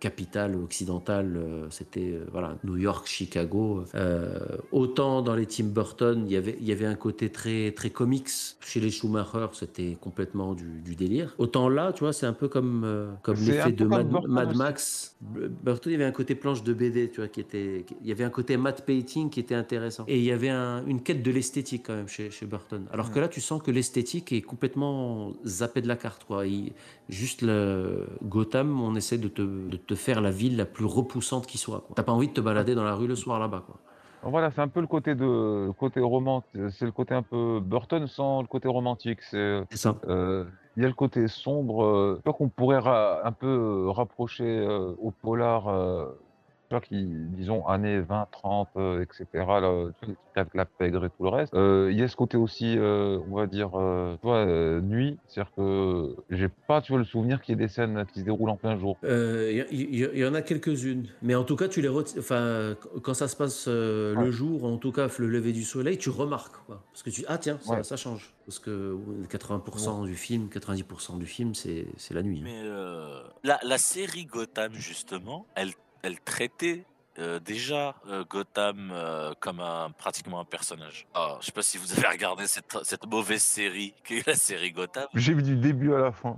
[0.00, 3.84] capitale occidentale, euh, c'était euh, voilà, New York, Chicago.
[3.94, 4.38] Euh,
[4.72, 7.90] autant dans les Tim Burton, il y avait, il y avait un côté très, très
[7.90, 8.28] comics.
[8.60, 11.34] Chez les Schumacher, c'était complètement du, du délire.
[11.38, 14.56] Autant là, tu vois, c'est un peu comme, comme l'effet de Mad.
[14.56, 15.16] Max.
[15.20, 18.12] Burton, il y avait un côté planche de BD, tu vois, qui était, il y
[18.12, 20.04] avait un côté matte painting qui était intéressant.
[20.08, 22.86] Et il y avait un- une quête de l'esthétique quand même chez, chez Burton.
[22.92, 26.46] Alors que là, tu sens que l'esthétique est complètement zappée de la carte, quoi.
[26.46, 26.72] Il-
[27.10, 31.46] juste le Gotham, on essaie de te, de te faire la ville la plus repoussante
[31.46, 31.84] qui soit.
[31.94, 33.76] T'as pas envie de te balader dans la rue le soir là-bas, quoi.
[34.22, 35.24] Voilà, c'est un peu le côté de
[35.66, 39.20] le côté romantique, c'est le côté un peu Burton sans le côté romantique.
[39.22, 39.96] C'est ça.
[40.08, 40.44] euh,
[40.76, 43.90] il y a le côté sombre, euh, je crois qu'on pourrait ra- un peu euh,
[43.90, 45.68] rapprocher euh, au polar,
[46.78, 49.26] qui disons années 20, 30, euh, etc.
[49.34, 49.86] Là,
[50.36, 51.52] avec la pègre et tout le reste.
[51.54, 54.80] Euh, il y a ce côté aussi, euh, on va dire, euh, tu vois, euh,
[54.80, 58.20] nuit, c'est-à-dire que j'ai pas, tu vois, le souvenir qu'il y ait des scènes qui
[58.20, 58.96] se déroulent en plein jour.
[59.02, 63.26] Euh, Il y, en a quelques-unes, mais en tout cas, tu les enfin, quand ça
[63.26, 64.30] se passe euh, le Ouais.
[64.32, 66.80] jour, en tout cas le lever du soleil, tu remarques, quoi.
[66.92, 67.82] parce que tu ah tiens, ça, Ouais.
[67.82, 68.96] ça change, parce que
[69.28, 72.38] 80% du film, 90% du film, c'est la nuit.
[72.38, 72.44] hein.
[72.44, 75.70] Mais euh, la, la série Gotham, justement, elle,
[76.02, 76.84] elle traitait
[77.18, 81.06] euh, déjà euh, Gotham euh, comme un, pratiquement un personnage.
[81.14, 84.72] Ah, je sais pas si vous avez regardé cette, cette mauvaise série qu'est la série
[84.72, 85.06] Gotham.
[85.14, 86.36] J'ai vu du début à la fin.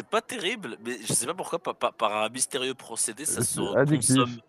[0.00, 3.42] C'est pas terrible, mais je sais pas pourquoi, par, par- par un mystérieux procédé, ça
[3.42, 4.40] se consomme.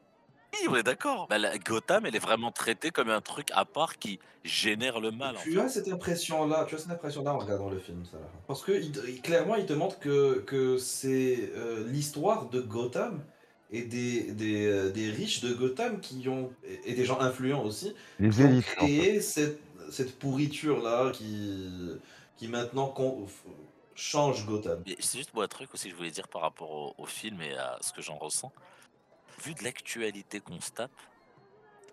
[0.54, 1.26] Oui, on est d'accord.
[1.30, 5.10] Bah, la- Gotham, elle est vraiment traitée comme un truc à part qui génère le
[5.10, 5.36] mal.
[5.36, 5.60] en Tu fait.
[5.62, 8.18] as cette impression-là, tu as cette impression-là en regardant le film, ça.
[8.48, 13.24] Parce que il- clairement, il te montre que, que c'est euh, l'histoire de Gotham
[13.74, 16.52] et des, des, euh, des riches de Gotham qui ont
[16.86, 18.66] et des gens influents aussi Les qui ont élites.
[18.78, 18.86] en fait.
[18.86, 19.60] créé cette,
[19.92, 21.90] cette pourriture-là qui,
[22.38, 23.28] qui maintenant con-
[23.96, 24.84] change Gotham.
[25.00, 27.42] C'est juste moi un truc aussi que je voulais dire par rapport au, au film
[27.42, 28.52] et à ce que j'en ressens.
[29.44, 30.92] Vu de l'actualité qu'on se tape,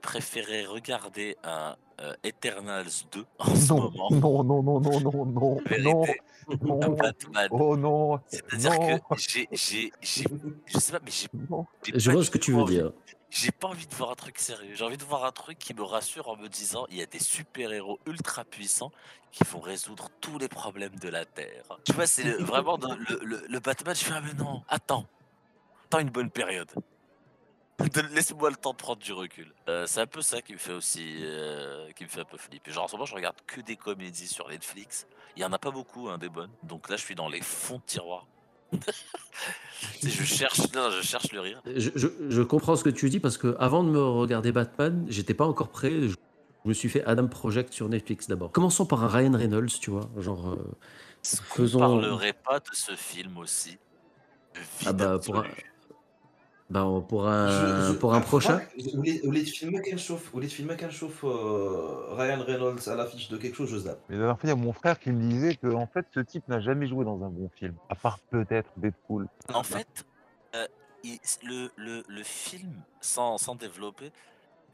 [0.02, 4.08] je préférais regarder un euh, Eternals 2 en ce Non, moment.
[4.10, 6.04] non, non, non, non, non, non, non,
[6.50, 7.48] Un non, Batman.
[7.50, 10.24] oh non, C'est-à-dire non, que j'ai, j'ai, j'ai,
[10.66, 11.66] je sais pas, mais j'ai, non.
[11.84, 12.92] j'ai Je pas vois ce que tu veux envie- dire.
[13.28, 14.74] J'ai pas envie de voir un truc sérieux.
[14.74, 17.06] J'ai envie de voir un truc qui me rassure en me disant il y a
[17.06, 18.90] des super-héros ultra puissants
[19.30, 21.78] qui vont résoudre tous les problèmes de la Terre.
[21.84, 23.94] Tu vois, c'est le- vraiment le, le- le Batman.
[23.94, 25.06] Je fais ah mais non, attends,
[25.84, 26.70] attends une bonne période.
[28.14, 29.52] Laisse-moi le temps de prendre du recul.
[29.68, 32.36] Euh, c'est un peu ça qui me fait aussi, euh, qui me fait un peu
[32.36, 32.70] flipper.
[32.70, 35.06] Genre en ce moment, je regarde que des comédies sur Netflix.
[35.36, 36.50] Il y en a pas beaucoup, hein, des bonnes.
[36.62, 38.26] Donc là, je suis dans les fonds de tiroir.
[40.02, 41.60] Je cherche, non, je cherche le rire.
[41.66, 45.06] Je, je- je comprends ce que tu dis parce que avant de me regarder Batman,
[45.08, 45.90] j'étais pas encore prêt.
[45.90, 48.52] Je, je me suis fait Adam Project sur Netflix d'abord.
[48.52, 50.50] Commençons par un Ryan Reynolds, tu vois, genre.
[50.50, 50.56] euh,
[51.24, 53.78] Faisons- parlerait pas de ce film aussi?
[54.86, 55.44] Ah bah, pour un-
[56.70, 57.00] absolu.
[57.00, 57.48] ben, pour un,
[57.86, 58.60] Je- je- pour un ah, prochain.
[58.60, 63.70] Qu'un chauffe, vous voulez filmer qu'un chauffe euh, Ryan Reynolds à l'affiche de quelque chose,
[63.70, 64.00] je zappe.
[64.08, 66.06] Mais la dernière fois, il y a mon frère qui me disait que en fait,
[66.14, 69.28] ce type n'a jamais joué dans un bon film, à part peut-être Deadpool.
[69.52, 70.06] En fait,
[70.54, 70.66] euh,
[71.04, 74.12] il- le, le, le film, sans, sans développer,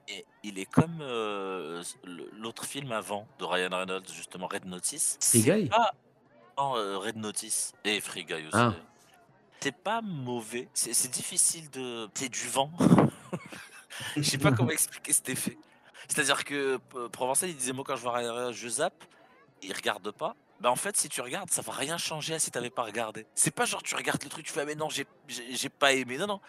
[0.08, 5.18] et il est comme euh, le- l'autre film avant de Ryan Reynolds, justement Red Notice.
[5.20, 5.92] Free C'est Guy pas
[6.58, 8.50] non, euh, Red Notice et Free Guy aussi.
[8.54, 8.72] Ah.
[9.60, 12.08] C'est pas mauvais, c'est difficile de.
[12.14, 12.70] C'est du vent.
[14.16, 15.56] Je sais pas comment expliquer cet effet.
[16.08, 19.04] C'est-à-dire que euh, Provençal, il disait Moi, quand je vois je zappe,
[19.62, 20.36] il regarde pas.
[20.60, 23.26] Bah, en fait, si tu regardes, ça va rien changer si t'avais pas regardé.
[23.34, 25.92] C'est pas genre tu regardes le truc, tu fais ah, mais non, j'ai- j'ai pas
[25.92, 26.16] aimé.
[26.18, 26.40] Non, non,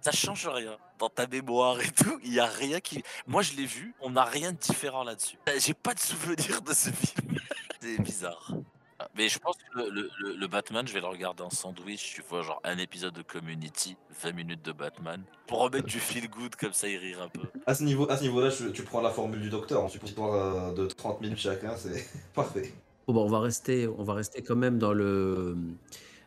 [0.00, 0.76] ça change rien.
[0.98, 3.02] Dans ta mémoire et tout, il y a rien qui.
[3.26, 5.38] Moi, je l'ai vu, on n'a rien de différent là-dessus.
[5.58, 7.38] J'ai pas de souvenir de ce film.
[7.80, 8.52] C'est bizarre.
[9.00, 11.50] Ah, Mais je pense que le, le- le- le Batman, je vais le regarder en
[11.50, 16.00] sandwich, tu vois, genre un épisode de Community, 20 minutes de Batman, pour remettre du
[16.00, 17.42] feel good comme ça, il rire un peu.
[17.66, 20.72] À ce niveau, à ce niveau-là, tu prends la formule du docteur, en support euh,
[20.72, 22.72] de 30 minutes chacun, c'est parfait.
[23.06, 25.56] Bon, bah, on va rester, on va rester quand même dans le,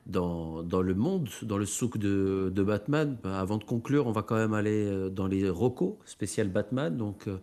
[0.06, 3.18] dans, dans le monde, dans le souk de, de Batman.
[3.22, 6.96] Bah, avant de conclure, on va quand même aller euh, dans les recos spécial Batman.
[6.96, 7.38] Donc, euh,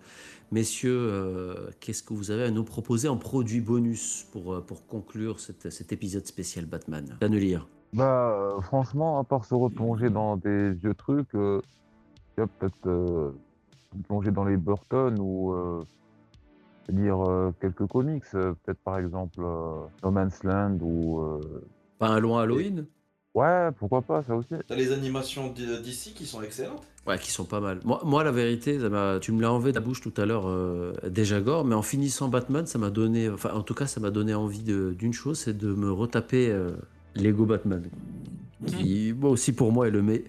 [0.51, 4.87] messieurs, euh, qu'est-ce que vous avez à nous proposer en produit bonus pour, euh, pour
[4.87, 7.17] conclure cette- cet épisode spécial Batman?
[7.21, 7.67] Danelire.
[7.93, 11.61] Bah, euh, franchement, à part se replonger dans des vieux trucs, euh,
[12.37, 13.31] tu vois, peut-être euh,
[14.07, 15.83] plonger dans les Burton ou, euh,
[16.91, 17.19] lire
[17.61, 21.23] quelques comics, peut-être par exemple No Man's Land ou.
[21.99, 22.87] Pas un long Halloween?
[23.35, 24.49] Ouais, pourquoi pas, ça aussi.
[24.67, 25.53] T'as les animations
[25.83, 26.83] d'ici qui sont excellentes.
[27.07, 27.81] Ouais, qui sont pas mal.
[27.85, 30.49] Moi, moi la vérité, ça tu me l'as enlevé de la bouche tout à l'heure,
[30.49, 34.01] euh, déjà gore, mais en finissant Batman, ça m'a donné, enfin, en tout cas, ça
[34.01, 36.73] m'a donné envie de- d'une chose, c'est de me retaper euh,
[37.15, 37.85] Lego Batman.
[38.67, 40.25] Qui, moi aussi, pour moi, est, le me-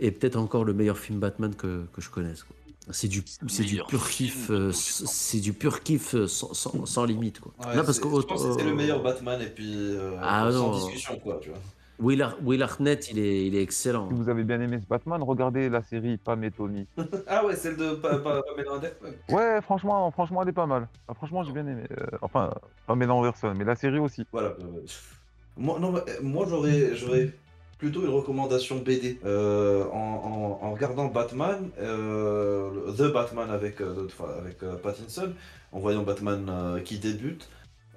[0.00, 2.42] est peut-être encore le meilleur film Batman que, que je connaisse.
[2.42, 2.54] quoi.
[2.92, 7.04] C'est du, c'est du pur kiff, euh, c'est du pur kiff euh, sans, sans, sans
[7.04, 7.40] limite.
[7.40, 7.52] Quoi.
[7.60, 10.16] Ouais, Non, parce que, je pense que c'est le euh, meilleur Batman et puis euh,
[10.20, 10.74] Ah, sans non.
[10.76, 11.58] discussion quoi, tu vois.
[12.00, 14.08] Will, Ar- Will Arnett, il est, il est excellent.
[14.08, 16.86] Si vous avez bien aimé ce Batman, regardez la série Pam et Tommy.
[17.26, 19.14] Ah ouais, celle de Pa- Pa- Pamela Anderson.
[19.28, 20.88] Ouais, franchement, franchement, elle est pas mal.
[21.08, 21.84] Ah, franchement, j'ai bien aimé.
[21.90, 22.52] Euh, enfin,
[22.86, 24.24] Pamela Anderson, mais la série aussi.
[24.32, 24.48] Voilà.
[24.60, 24.80] euh,
[25.56, 27.30] Moi, non, mais, euh, moi j'aurais, j'aurais
[27.78, 29.18] plutôt une recommandation BD.
[29.24, 35.32] Euh, en, en- en regardant Batman, euh, The Batman avec, euh, enfin, avec euh, Pattinson,
[35.72, 37.48] en voyant Batman euh, qui débute,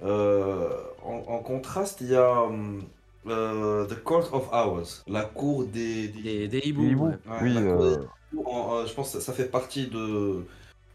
[0.04, 0.70] euh,
[1.06, 2.84] en, en contraste, il y a hum,
[3.28, 7.16] euh, The Court of Hours, la cour des, des- Des, des hiboux, ouais.
[7.42, 8.04] Oui, euh, des
[8.34, 10.44] hiboux, en- euh, je pense que ça fait partie de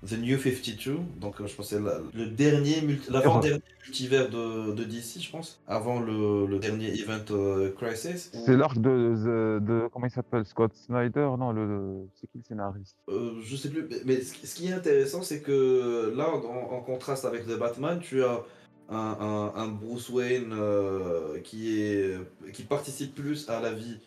[0.06, 4.72] The New 52, donc je pense que c'est la- le dernier, multi- l'avant-dernier multivers de,
[4.72, 8.30] de DC, je pense, avant le, le dernier Event euh, Crisis.
[8.32, 11.28] c'est l'arc de, de, de- Comment il s'appelle Scott Snyder?
[11.36, 12.06] Non, le.
[12.14, 12.96] C'est qui le scénariste?
[13.08, 16.28] Euh, je sais plus, mais, mais ce, qui- ce qui est intéressant, c'est que là,
[16.30, 18.42] en, en contraste avec The Batman, tu as
[18.88, 23.98] un, Bruce Wayne euh, qui, participe plus à la vie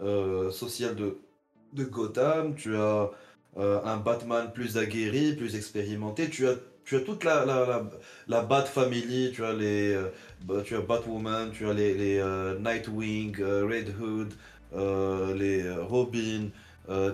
[0.00, 3.10] euh, sociale de, Gotham, tu as
[3.58, 6.56] euh, un Batman plus aguerri, plus expérimenté, tu as,
[7.04, 7.44] toute la,
[8.26, 9.96] la, Bat Family, tu as, les,
[10.88, 12.20] Batwoman, tu as les,
[12.58, 14.32] Nightwing, Red Hood,
[15.36, 16.48] les Robin,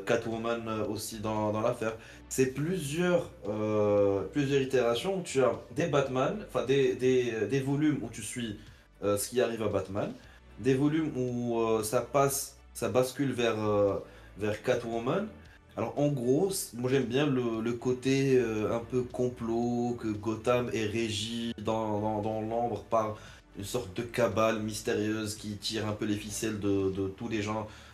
[0.07, 1.93] Catwoman euh, aussi dans, l'affaire.
[2.29, 7.99] C'est plusieurs, euh, plusieurs itérations où tu as des Batman, enfin des, des, des volumes
[8.03, 8.59] où tu suis
[9.05, 10.13] euh, ce qui arrive à Batman,
[10.59, 13.97] des volumes où euh, ça passe, ça bascule vers, euh,
[14.39, 15.29] vers Catwoman.
[15.77, 20.71] Alors en gros, moi j'aime bien le, le côté euh, un peu complot, que Gotham
[20.73, 23.17] est régi dans, dans, dans l'ombre par
[23.59, 27.43] une sorte de cabale mystérieuse qui tire un peu les ficelles de, de tous les
[27.43, 27.86] gens euh,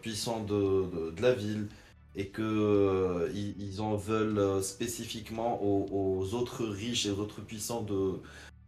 [0.00, 1.68] puissants de, de- de la ville
[2.16, 7.18] et que euh, ils, ils en veulent euh, spécifiquement aux, aux autres riches et aux
[7.20, 8.14] autres puissants de,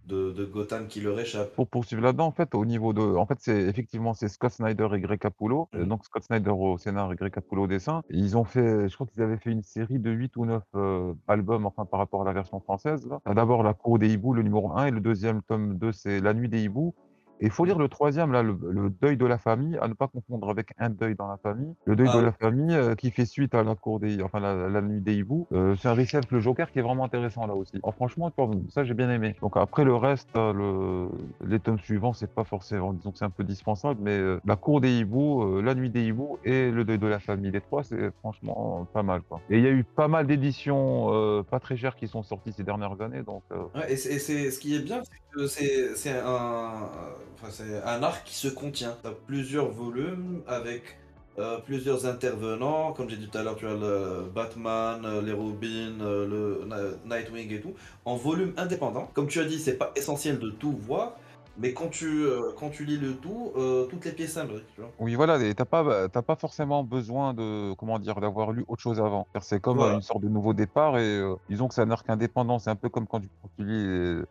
[0.06, 1.52] de, de Gotham qui leur échappent.
[1.54, 3.00] Pour poursuivre là-dedans, en fait, au niveau de.
[3.02, 5.68] En fait, c'est effectivement c'est Scott Snyder et Greg Capullo.
[5.74, 5.88] Euh, Mhm.
[5.88, 8.02] donc Scott Snyder au scénar et Greg Capullo au dessin.
[8.10, 11.12] Ils ont fait, je crois qu'ils avaient fait une série de 8 ou 9 euh,
[11.26, 13.08] albums, enfin par rapport à la version française.
[13.26, 16.32] D'abord La Cour des Hiboux, le numéro 1, et le deuxième tome 2, c'est La
[16.32, 16.94] Nuit des Hiboux.
[17.42, 19.94] Et il faut lire le troisième, là, le, le deuil de la famille, à ne
[19.94, 21.74] pas confondre avec un deuil dans la famille.
[21.86, 22.24] Le deuil Ah de oui.
[22.26, 25.16] la famille euh, qui fait suite à la cour des, enfin la, la nuit des
[25.16, 25.48] hiboux.
[25.52, 27.80] Euh, c'est un récit avec le Joker qui est vraiment intéressant là aussi.
[27.82, 28.30] Alors, franchement,
[28.68, 29.34] ça j'ai bien aimé.
[29.42, 33.24] Donc après le reste, euh, le, les tomes suivants, c'est pas forcément, disons que c'est
[33.24, 36.84] un peu dispensable, mais euh, la cour des hiboux, la nuit des hiboux et le
[36.84, 39.40] deuil de la famille, les trois, c'est franchement pas mal quoi.
[39.50, 42.62] Et il y a eu pas mal d'éditions pas très chères qui sont sorties ces
[42.62, 43.42] dernières années, donc.
[43.74, 46.88] Ouais, et c'est, et c'est- ce qui est bien, c'est que c'est, c'est un,
[47.34, 48.96] enfin, c'est un arc qui se contient.
[49.02, 50.98] Tu as plusieurs volumes avec
[51.38, 52.92] euh, plusieurs intervenants.
[52.92, 56.98] Comme j'ai dit tout à l'heure, tu as le Batman, euh, les Robin, euh, le
[57.06, 57.74] Nightwing et tout,
[58.04, 59.08] en volume indépendant.
[59.14, 61.12] Comme tu as dit, c'est pas essentiel de tout voir.
[61.58, 64.64] Mais quand tu, euh, quand tu lis le tout, euh, toutes les pièces s'imbriquent.
[64.98, 68.80] Oui, voilà, et t'as pas, t'as pas forcément besoin de, comment dire, d'avoir lu autre
[68.80, 69.26] chose avant.
[69.42, 69.96] C'est comme Voilà.
[69.96, 72.58] une sorte de nouveau départ et euh, disons que c'est un arc indépendant.
[72.58, 73.28] C'est un peu comme quand tu,
[73.58, 74.22] lis,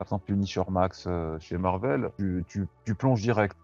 [0.00, 2.10] par exemple, Punisher Max euh, chez Marvel,
[2.48, 3.54] tu, plonges direct.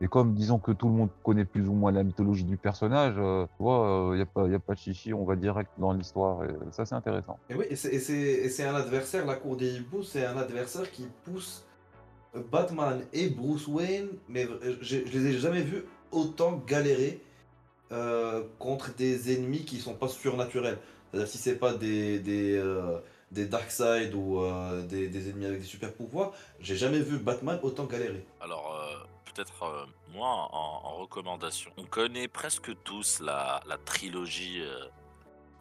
[0.00, 3.16] Et comme disons que tout le monde connaît plus ou moins la mythologie du personnage,
[3.18, 6.44] euh, il n'y a, pas- y a pas de chichi, on va direct dans l'histoire.
[6.44, 7.36] Et ça, c'est intéressant.
[7.50, 11.66] Et oui, c'est, un adversaire, la cour des hiboux, c'est un adversaire qui pousse
[12.52, 17.20] Batman et Bruce Wayne, mais euh, je les ai jamais vus autant galérer
[17.90, 20.78] euh, contre des ennemis qui sont pas surnaturels.
[21.10, 22.22] C'est-à-dire si c'est pas des,
[22.56, 23.00] euh,
[23.32, 27.84] des Darkseid ou euh, des, ennemis avec des super pouvoirs, j'ai jamais vu Batman autant
[27.84, 28.24] galérer.
[28.40, 34.62] Alors, euh, peut-être euh, moi, en, recommandation, on connaît presque tous la, la trilogie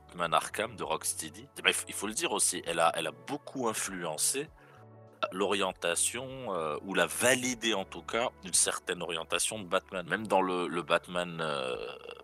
[0.09, 1.47] Batman Arkham de Rocksteady.
[1.65, 4.47] Il faut- il faut le dire aussi, elle a, elle a beaucoup influencé
[5.31, 10.05] l'orientation, euh, ou la validé en tout cas, une certaine orientation de Batman.
[10.07, 11.75] Même dans le, Batman euh,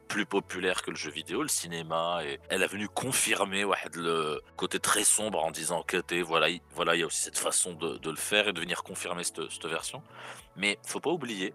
[0.08, 5.04] plus populaire que le jeu vidéo, le cinéma, elle a venu confirmer le côté très
[5.04, 8.54] sombre en disant que voilà, il y a aussi cette façon de, le faire et
[8.54, 10.02] de venir confirmer cette, version.
[10.56, 11.54] Mais faut pas oublier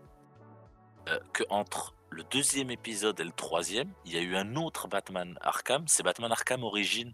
[1.08, 4.86] euh, que entre le deuxième épisode et le troisième, il y a eu un autre
[4.86, 7.12] Batman Arkham, c'est Batman Arkham Origins,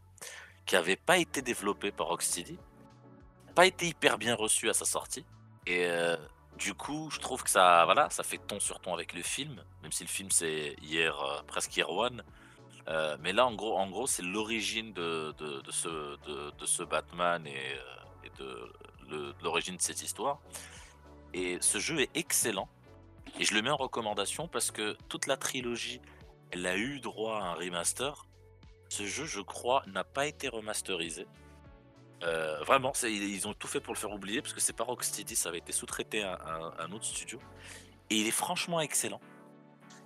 [0.66, 2.58] qui avait pas été développé par Rocksteady,
[3.58, 5.26] pas été hyper bien reçu à sa sortie.
[5.66, 6.16] Et euh,
[6.58, 9.64] du coup, je trouve que ça, voilà, ça fait ton sur ton avec le film,
[9.82, 12.22] même si le film c'est hier, euh, presque hier one.
[12.86, 17.44] Euh, mais là, en gros, en gros, c'est l'origine de, de, ce, de, ce Batman
[17.48, 17.74] et,
[18.22, 20.38] et de l'origine de cette histoire.
[21.34, 22.68] Et ce jeu est excellent.
[23.40, 26.00] Et je le mets en recommandation parce que toute la trilogie,
[26.52, 28.24] elle a eu droit à un remaster.
[28.88, 31.26] Ce jeu, je crois, n'a pas été remasterisé.
[32.22, 35.36] Euh, vraiment, ils ont tout fait pour le faire oublier parce que c'est pas Rocksteady,
[35.36, 36.38] ça avait été sous-traité à,
[36.78, 37.38] un- autre studio.
[38.10, 39.20] Et il est franchement excellent.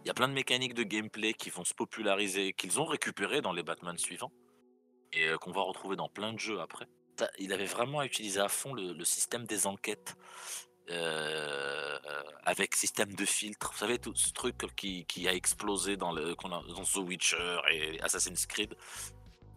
[0.04, 3.40] Il y a plein de mécaniques de gameplay qui vont se populariser, qu'ils ont récupéré
[3.40, 4.32] dans les Batman suivants
[5.12, 6.86] et euh, qu'on va retrouver dans plein de jeux après.
[7.38, 10.16] Il avait vraiment utilisé à fond le, système des enquêtes
[10.90, 11.98] euh,
[12.44, 13.70] avec système de filtre.
[13.72, 18.74] Vous savez, tout ce truc qui, a explosé dans, dans The Witcher et Assassin's Creed.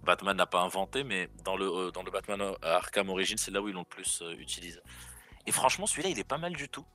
[0.06, 3.68] Batman n'a pas inventé, mais dans le, euh, Batman euh, Arkham Origins, c'est là où
[3.68, 4.80] ils l'ont le plus euh, utilisé.
[5.46, 6.86] Et franchement, celui-là, il est pas mal du tout.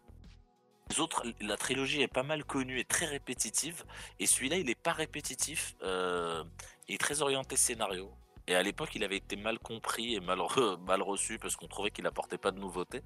[0.88, 3.84] Les autres, la trilogie est pas mal connue et très répétitive.
[4.18, 5.76] Et celui-là, il est pas répétitif.
[5.82, 8.10] Il est très orienté scénario.
[8.48, 11.68] Et à l'époque, il avait été mal compris et mal, re- mal reçu parce qu'on
[11.68, 13.02] trouvait qu'il apportait pas de nouveautés.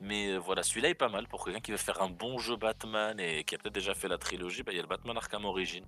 [0.00, 3.20] Mais voilà, celui-là est pas mal pour quelqu'un qui veut faire un bon jeu Batman
[3.20, 4.62] et qui a peut-être déjà fait la trilogie.
[4.62, 5.86] Bah, il y a le Batman Arkham Origins.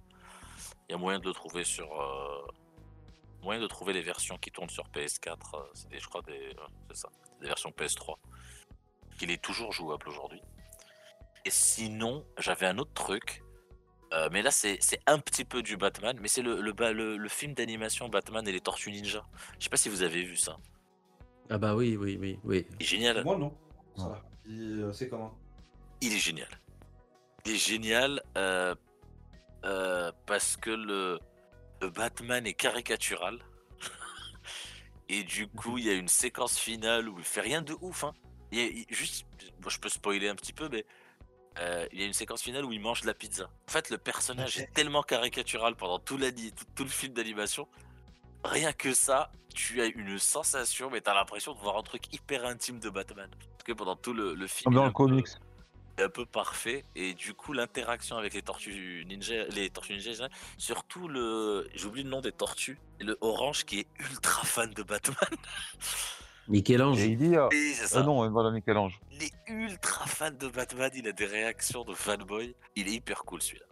[0.89, 1.89] Il y a moyen de le trouver sur.
[3.45, 5.29] Moyen de trouver les versions qui tournent sur PS4.
[5.55, 7.09] euh, C'est des, je crois des, euh, c'est ça,
[7.41, 8.17] des versions PS3.
[9.21, 10.43] Il est toujours jouable aujourd'hui.
[11.45, 13.43] Et sinon, j'avais un autre truc.
[14.13, 16.17] euh, mais là, c'est c'est un petit peu du Batman.
[16.21, 19.25] Mais c'est le, le, le- le film d'animation Batman et les Tortues Ninja.
[19.59, 20.57] Je sais pas si vous avez vu ça.
[21.51, 22.67] Ah bah oui, oui, oui, oui.
[22.81, 23.23] Il est génial.
[23.25, 23.57] Moi, non.
[23.97, 24.23] Ça.
[24.47, 25.37] Il, euh, C'est comment?
[26.01, 26.49] Il est génial.
[27.45, 28.75] Il est génial euh,
[29.65, 31.19] euh, parce que le
[31.83, 33.39] Batman est caricatural.
[35.09, 38.05] Et du coup, il y a une séquence finale où il fait rien de ouf.
[38.05, 38.15] Hein.
[38.53, 39.27] Il y a- il- juste,
[39.61, 40.87] bon, je peux spoiler un petit peu, mais
[41.59, 43.51] euh, il y a une séquence finale où il mange de la pizza.
[43.69, 47.69] En fait, le personnage est tellement caricatural pendant tout, l'ani- tout, tout le film d'animation.
[48.45, 52.45] Rien que ça, tu as une sensation, mais t'as l'impression de voir un truc hyper
[52.47, 53.31] intime de Batman.
[53.31, 55.29] Parce que pendant tout le, le film, Comme dans le comics.
[55.99, 60.29] Un peu parfait et du coup l'interaction avec les tortues ninja les tortues ninja
[60.59, 64.83] surtout le j'oublie le nom des tortues et le orange qui est ultra fan de
[64.83, 65.17] Batman
[66.49, 67.01] Michel-Ange.
[67.01, 67.37] Il dit.
[67.37, 68.03] euh, euh, ça.
[68.03, 69.01] non, voilà Michel-Ange.
[69.13, 73.25] il est ultra fan de Batman il a des réactions de fanboy il est hyper
[73.25, 73.65] cool celui-là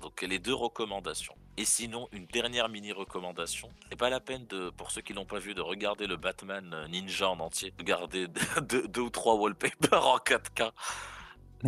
[0.00, 4.70] donc les deux recommandations et sinon une dernière mini recommandation c'est pas la peine de
[4.70, 7.82] pour ceux qui l'ont pas vu de regarder le Batman euh, Ninja en entier de
[7.82, 8.26] garder
[8.62, 10.70] deux, deux ou trois wallpapers en 4K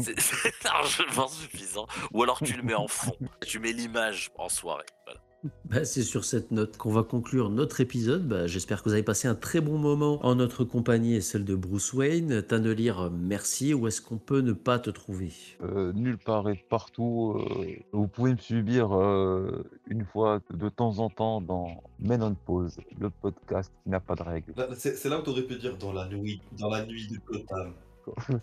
[0.02, 1.86] c'est largement suffisant.
[2.12, 3.16] Ou alors tu le mets en fond.
[3.46, 4.84] Tu mets l'image en soirée.
[5.06, 5.20] Voilà.
[5.66, 8.26] Bah, c'est sur cette note qu'on va conclure notre épisode.
[8.26, 11.44] Bah, J'espère que vous avez passé un très bon moment en notre compagnie et celle
[11.44, 12.42] de Bruce Wayne.
[12.42, 13.72] Tannelir, merci.
[13.72, 15.30] Où est-ce qu'on peut ne pas te trouver?
[15.62, 17.36] Euh, nulle part et partout.
[17.38, 22.34] euh, vous pouvez me subir euh, une fois de temps en temps dans Men on
[22.34, 24.52] Pause, le podcast qui n'a pas de règles.
[24.56, 27.74] Là, C'est là où t'aurais pu dire dans la nuit, dans la nuit de Gotham.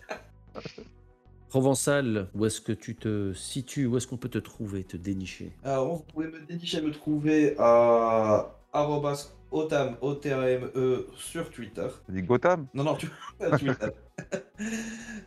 [1.48, 3.86] Provençal, où est-ce que tu te situes?
[3.86, 5.52] Où est-ce qu'on peut te trouver, te dénicher?
[5.64, 11.86] Alors, vous pouvez me dénicher, me trouver à arrobas otam, O-T-A-M-E, sur Twitter.
[12.06, 12.66] Tu dis Gotham?
[12.74, 13.08] Non, non, tu...
[13.38, 13.88] pas Twitter.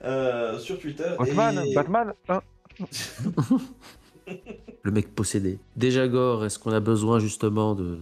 [0.04, 1.14] Euh, sur Twitter.
[1.18, 2.42] Batman et- Batman hein?
[4.84, 5.60] Le mec possédé.
[5.76, 8.00] Déjà, Gore, est-ce qu'on a besoin justement de-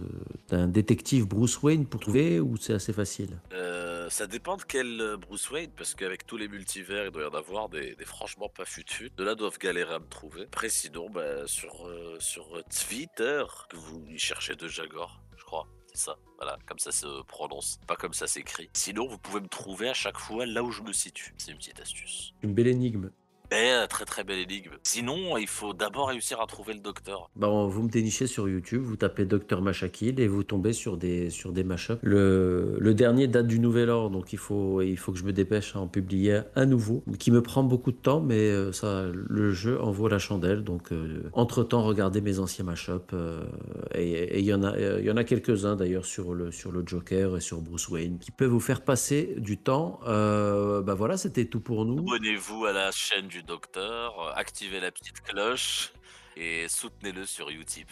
[0.48, 3.40] d'un détective Bruce Wayne pour trouver ou c'est assez facile?
[3.52, 7.24] Euh, ça dépend de quel euh, Bruce Wayne, parce qu'avec tous les multivers, il doit
[7.24, 8.84] y en avoir des, des franchement pas fut
[9.16, 10.42] De là doivent galérer à me trouver.
[10.42, 15.66] Après, sinon, bah, sur, euh, sur Twitter, que vous cherchez de Jagor, je crois.
[15.92, 18.68] C'est ça, voilà, comme ça se prononce, pas comme ça s'écrit.
[18.72, 21.34] Sinon, vous pouvez me trouver à chaque fois là où je me situe.
[21.38, 22.34] C'est une petite astuce.
[22.42, 23.10] Une belle énigme.
[23.50, 24.72] Eh, très très belle énigme.
[24.82, 27.30] Sinon, il faut d'abord réussir à trouver le docteur.
[27.34, 30.98] Bah, on- vous me dénichez sur YouTube, vous tapez Dr Machakil et vous tombez sur
[30.98, 31.98] des, sur des mashups.
[32.02, 35.32] Le, le dernier date du nouvel ordre, donc il faut, il faut que je me
[35.32, 39.06] dépêche à en publier un nouveau, qui me prend beaucoup de temps, mais euh, ça,
[39.12, 40.62] le jeu en vaut la chandelle.
[40.62, 40.90] Donc,
[41.32, 43.14] entre temps, regardez mes anciens mashups.
[43.14, 43.42] euh,
[43.94, 46.70] et il y en a, euh, il y en a quelques-uns d'ailleurs sur le, sur
[46.70, 50.00] le Joker et sur Bruce Wayne qui peuvent vous faire passer du temps.
[50.06, 51.98] Euh, bah voilà, c'était tout pour nous.
[52.00, 55.92] Abonnez-vous à la chaîne du docteur, euh, activez la petite cloche
[56.36, 57.88] et soutenez-le sur Utip.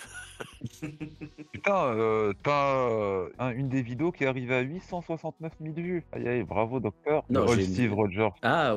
[1.52, 6.04] Putain, euh, t'as euh, un- une des vidéos qui est arrivée à 869 000 vues.
[6.12, 7.24] Aïe aïe, bravo docteur.
[7.28, 8.28] Non, j'ai une- Steve Rogers.
[8.42, 8.76] Ah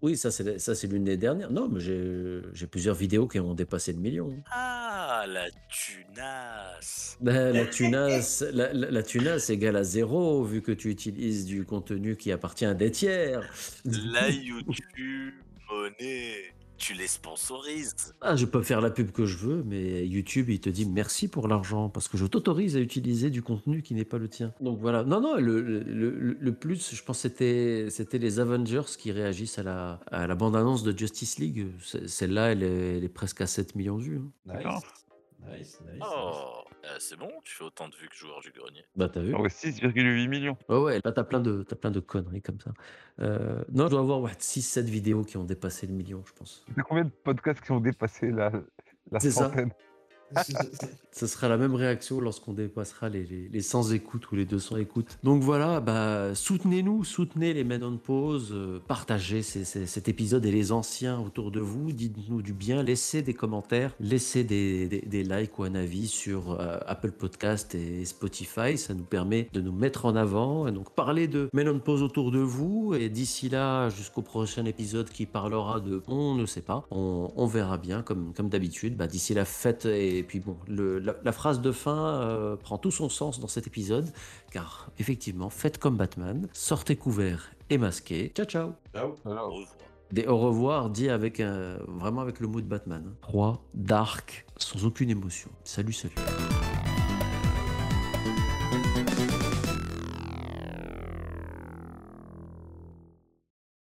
[0.00, 1.50] oui, ça c'est ça c'est l'une des dernières.
[1.50, 4.32] Non, mais j'ai j'ai plusieurs vidéos qui ont dépassé le million.
[4.50, 10.72] Ah, la tunasse Ben, la tunasse, la, la, la tunasse égale à zéro vu que
[10.72, 13.42] tu utilises du contenu qui appartient à des tiers.
[13.84, 15.34] La YouTube
[15.72, 16.34] monnaie
[16.78, 20.58] Tu les sponsorises Ah, je peux faire la pub que je veux, mais YouTube, il
[20.60, 24.04] te dit merci pour l'argent parce que je t'autorise à utiliser du contenu qui n'est
[24.04, 24.52] pas le tien.
[24.60, 25.04] Donc voilà.
[25.04, 30.00] Non, non, le, le, plus, je pense, c'était c'était les Avengers qui réagissent à la,
[30.10, 31.66] à la bande-annonce de Justice League.
[32.06, 34.20] Celle-là, elle est, elle est presque à 7 millions de vues.
[34.48, 34.54] hein.
[34.58, 35.58] Nice.
[35.58, 36.02] Nice, nice.
[36.02, 38.84] Oh, euh, c'est bon, tu fais autant de vues que joueur du grenier.
[38.96, 40.56] Bah, t'as vu Ah ouais, 6,8 millions.
[40.68, 42.72] Ouais, ouais, là, t'as plein, de, t'as plein de conneries comme ça.
[43.20, 46.64] Euh, non, je dois avoir ouais, 6-7 vidéos qui ont dépassé le million, je pense.
[46.74, 48.50] T'as combien de podcasts qui ont dépassé la,
[49.20, 49.52] ça.
[51.14, 54.76] Ce sera la même réaction lorsqu'on dépassera les, les, les 100 écoutes ou les 200
[54.78, 55.18] écoutes.
[55.22, 60.72] Donc voilà, bah, soutenez-nous, soutenez les Men on Pause, euh, partagez cet épisode et les
[60.72, 65.64] anciens autour de vous, dites-nous du bien, laissez des commentaires, laissez des, des- likes ou
[65.64, 70.16] un avis sur euh, Apple Podcast et Spotify, ça nous permet de nous mettre en
[70.16, 74.22] avant, et donc parlez de Men on Pause autour de vous, et d'ici là, jusqu'au
[74.22, 78.48] prochain épisode qui parlera de on ne sait pas, on, on verra bien comme, comme
[78.48, 82.56] d'habitude, bah, d'ici la fête et puis bon, le- la, la phrase de fin euh,
[82.56, 84.08] prend tout son sens dans cet épisode,
[84.50, 88.32] car effectivement, faites comme Batman, sortez couverts et masqués.
[88.34, 89.14] Ciao ciao Ciao.
[89.24, 89.50] Au revoir.
[90.10, 93.02] Des au revoir dit avec un- vraiment avec le mot de Batman.
[93.08, 93.14] hein.
[93.22, 95.50] Froid, dark, sans aucune émotion.
[95.64, 96.14] Salut, salut.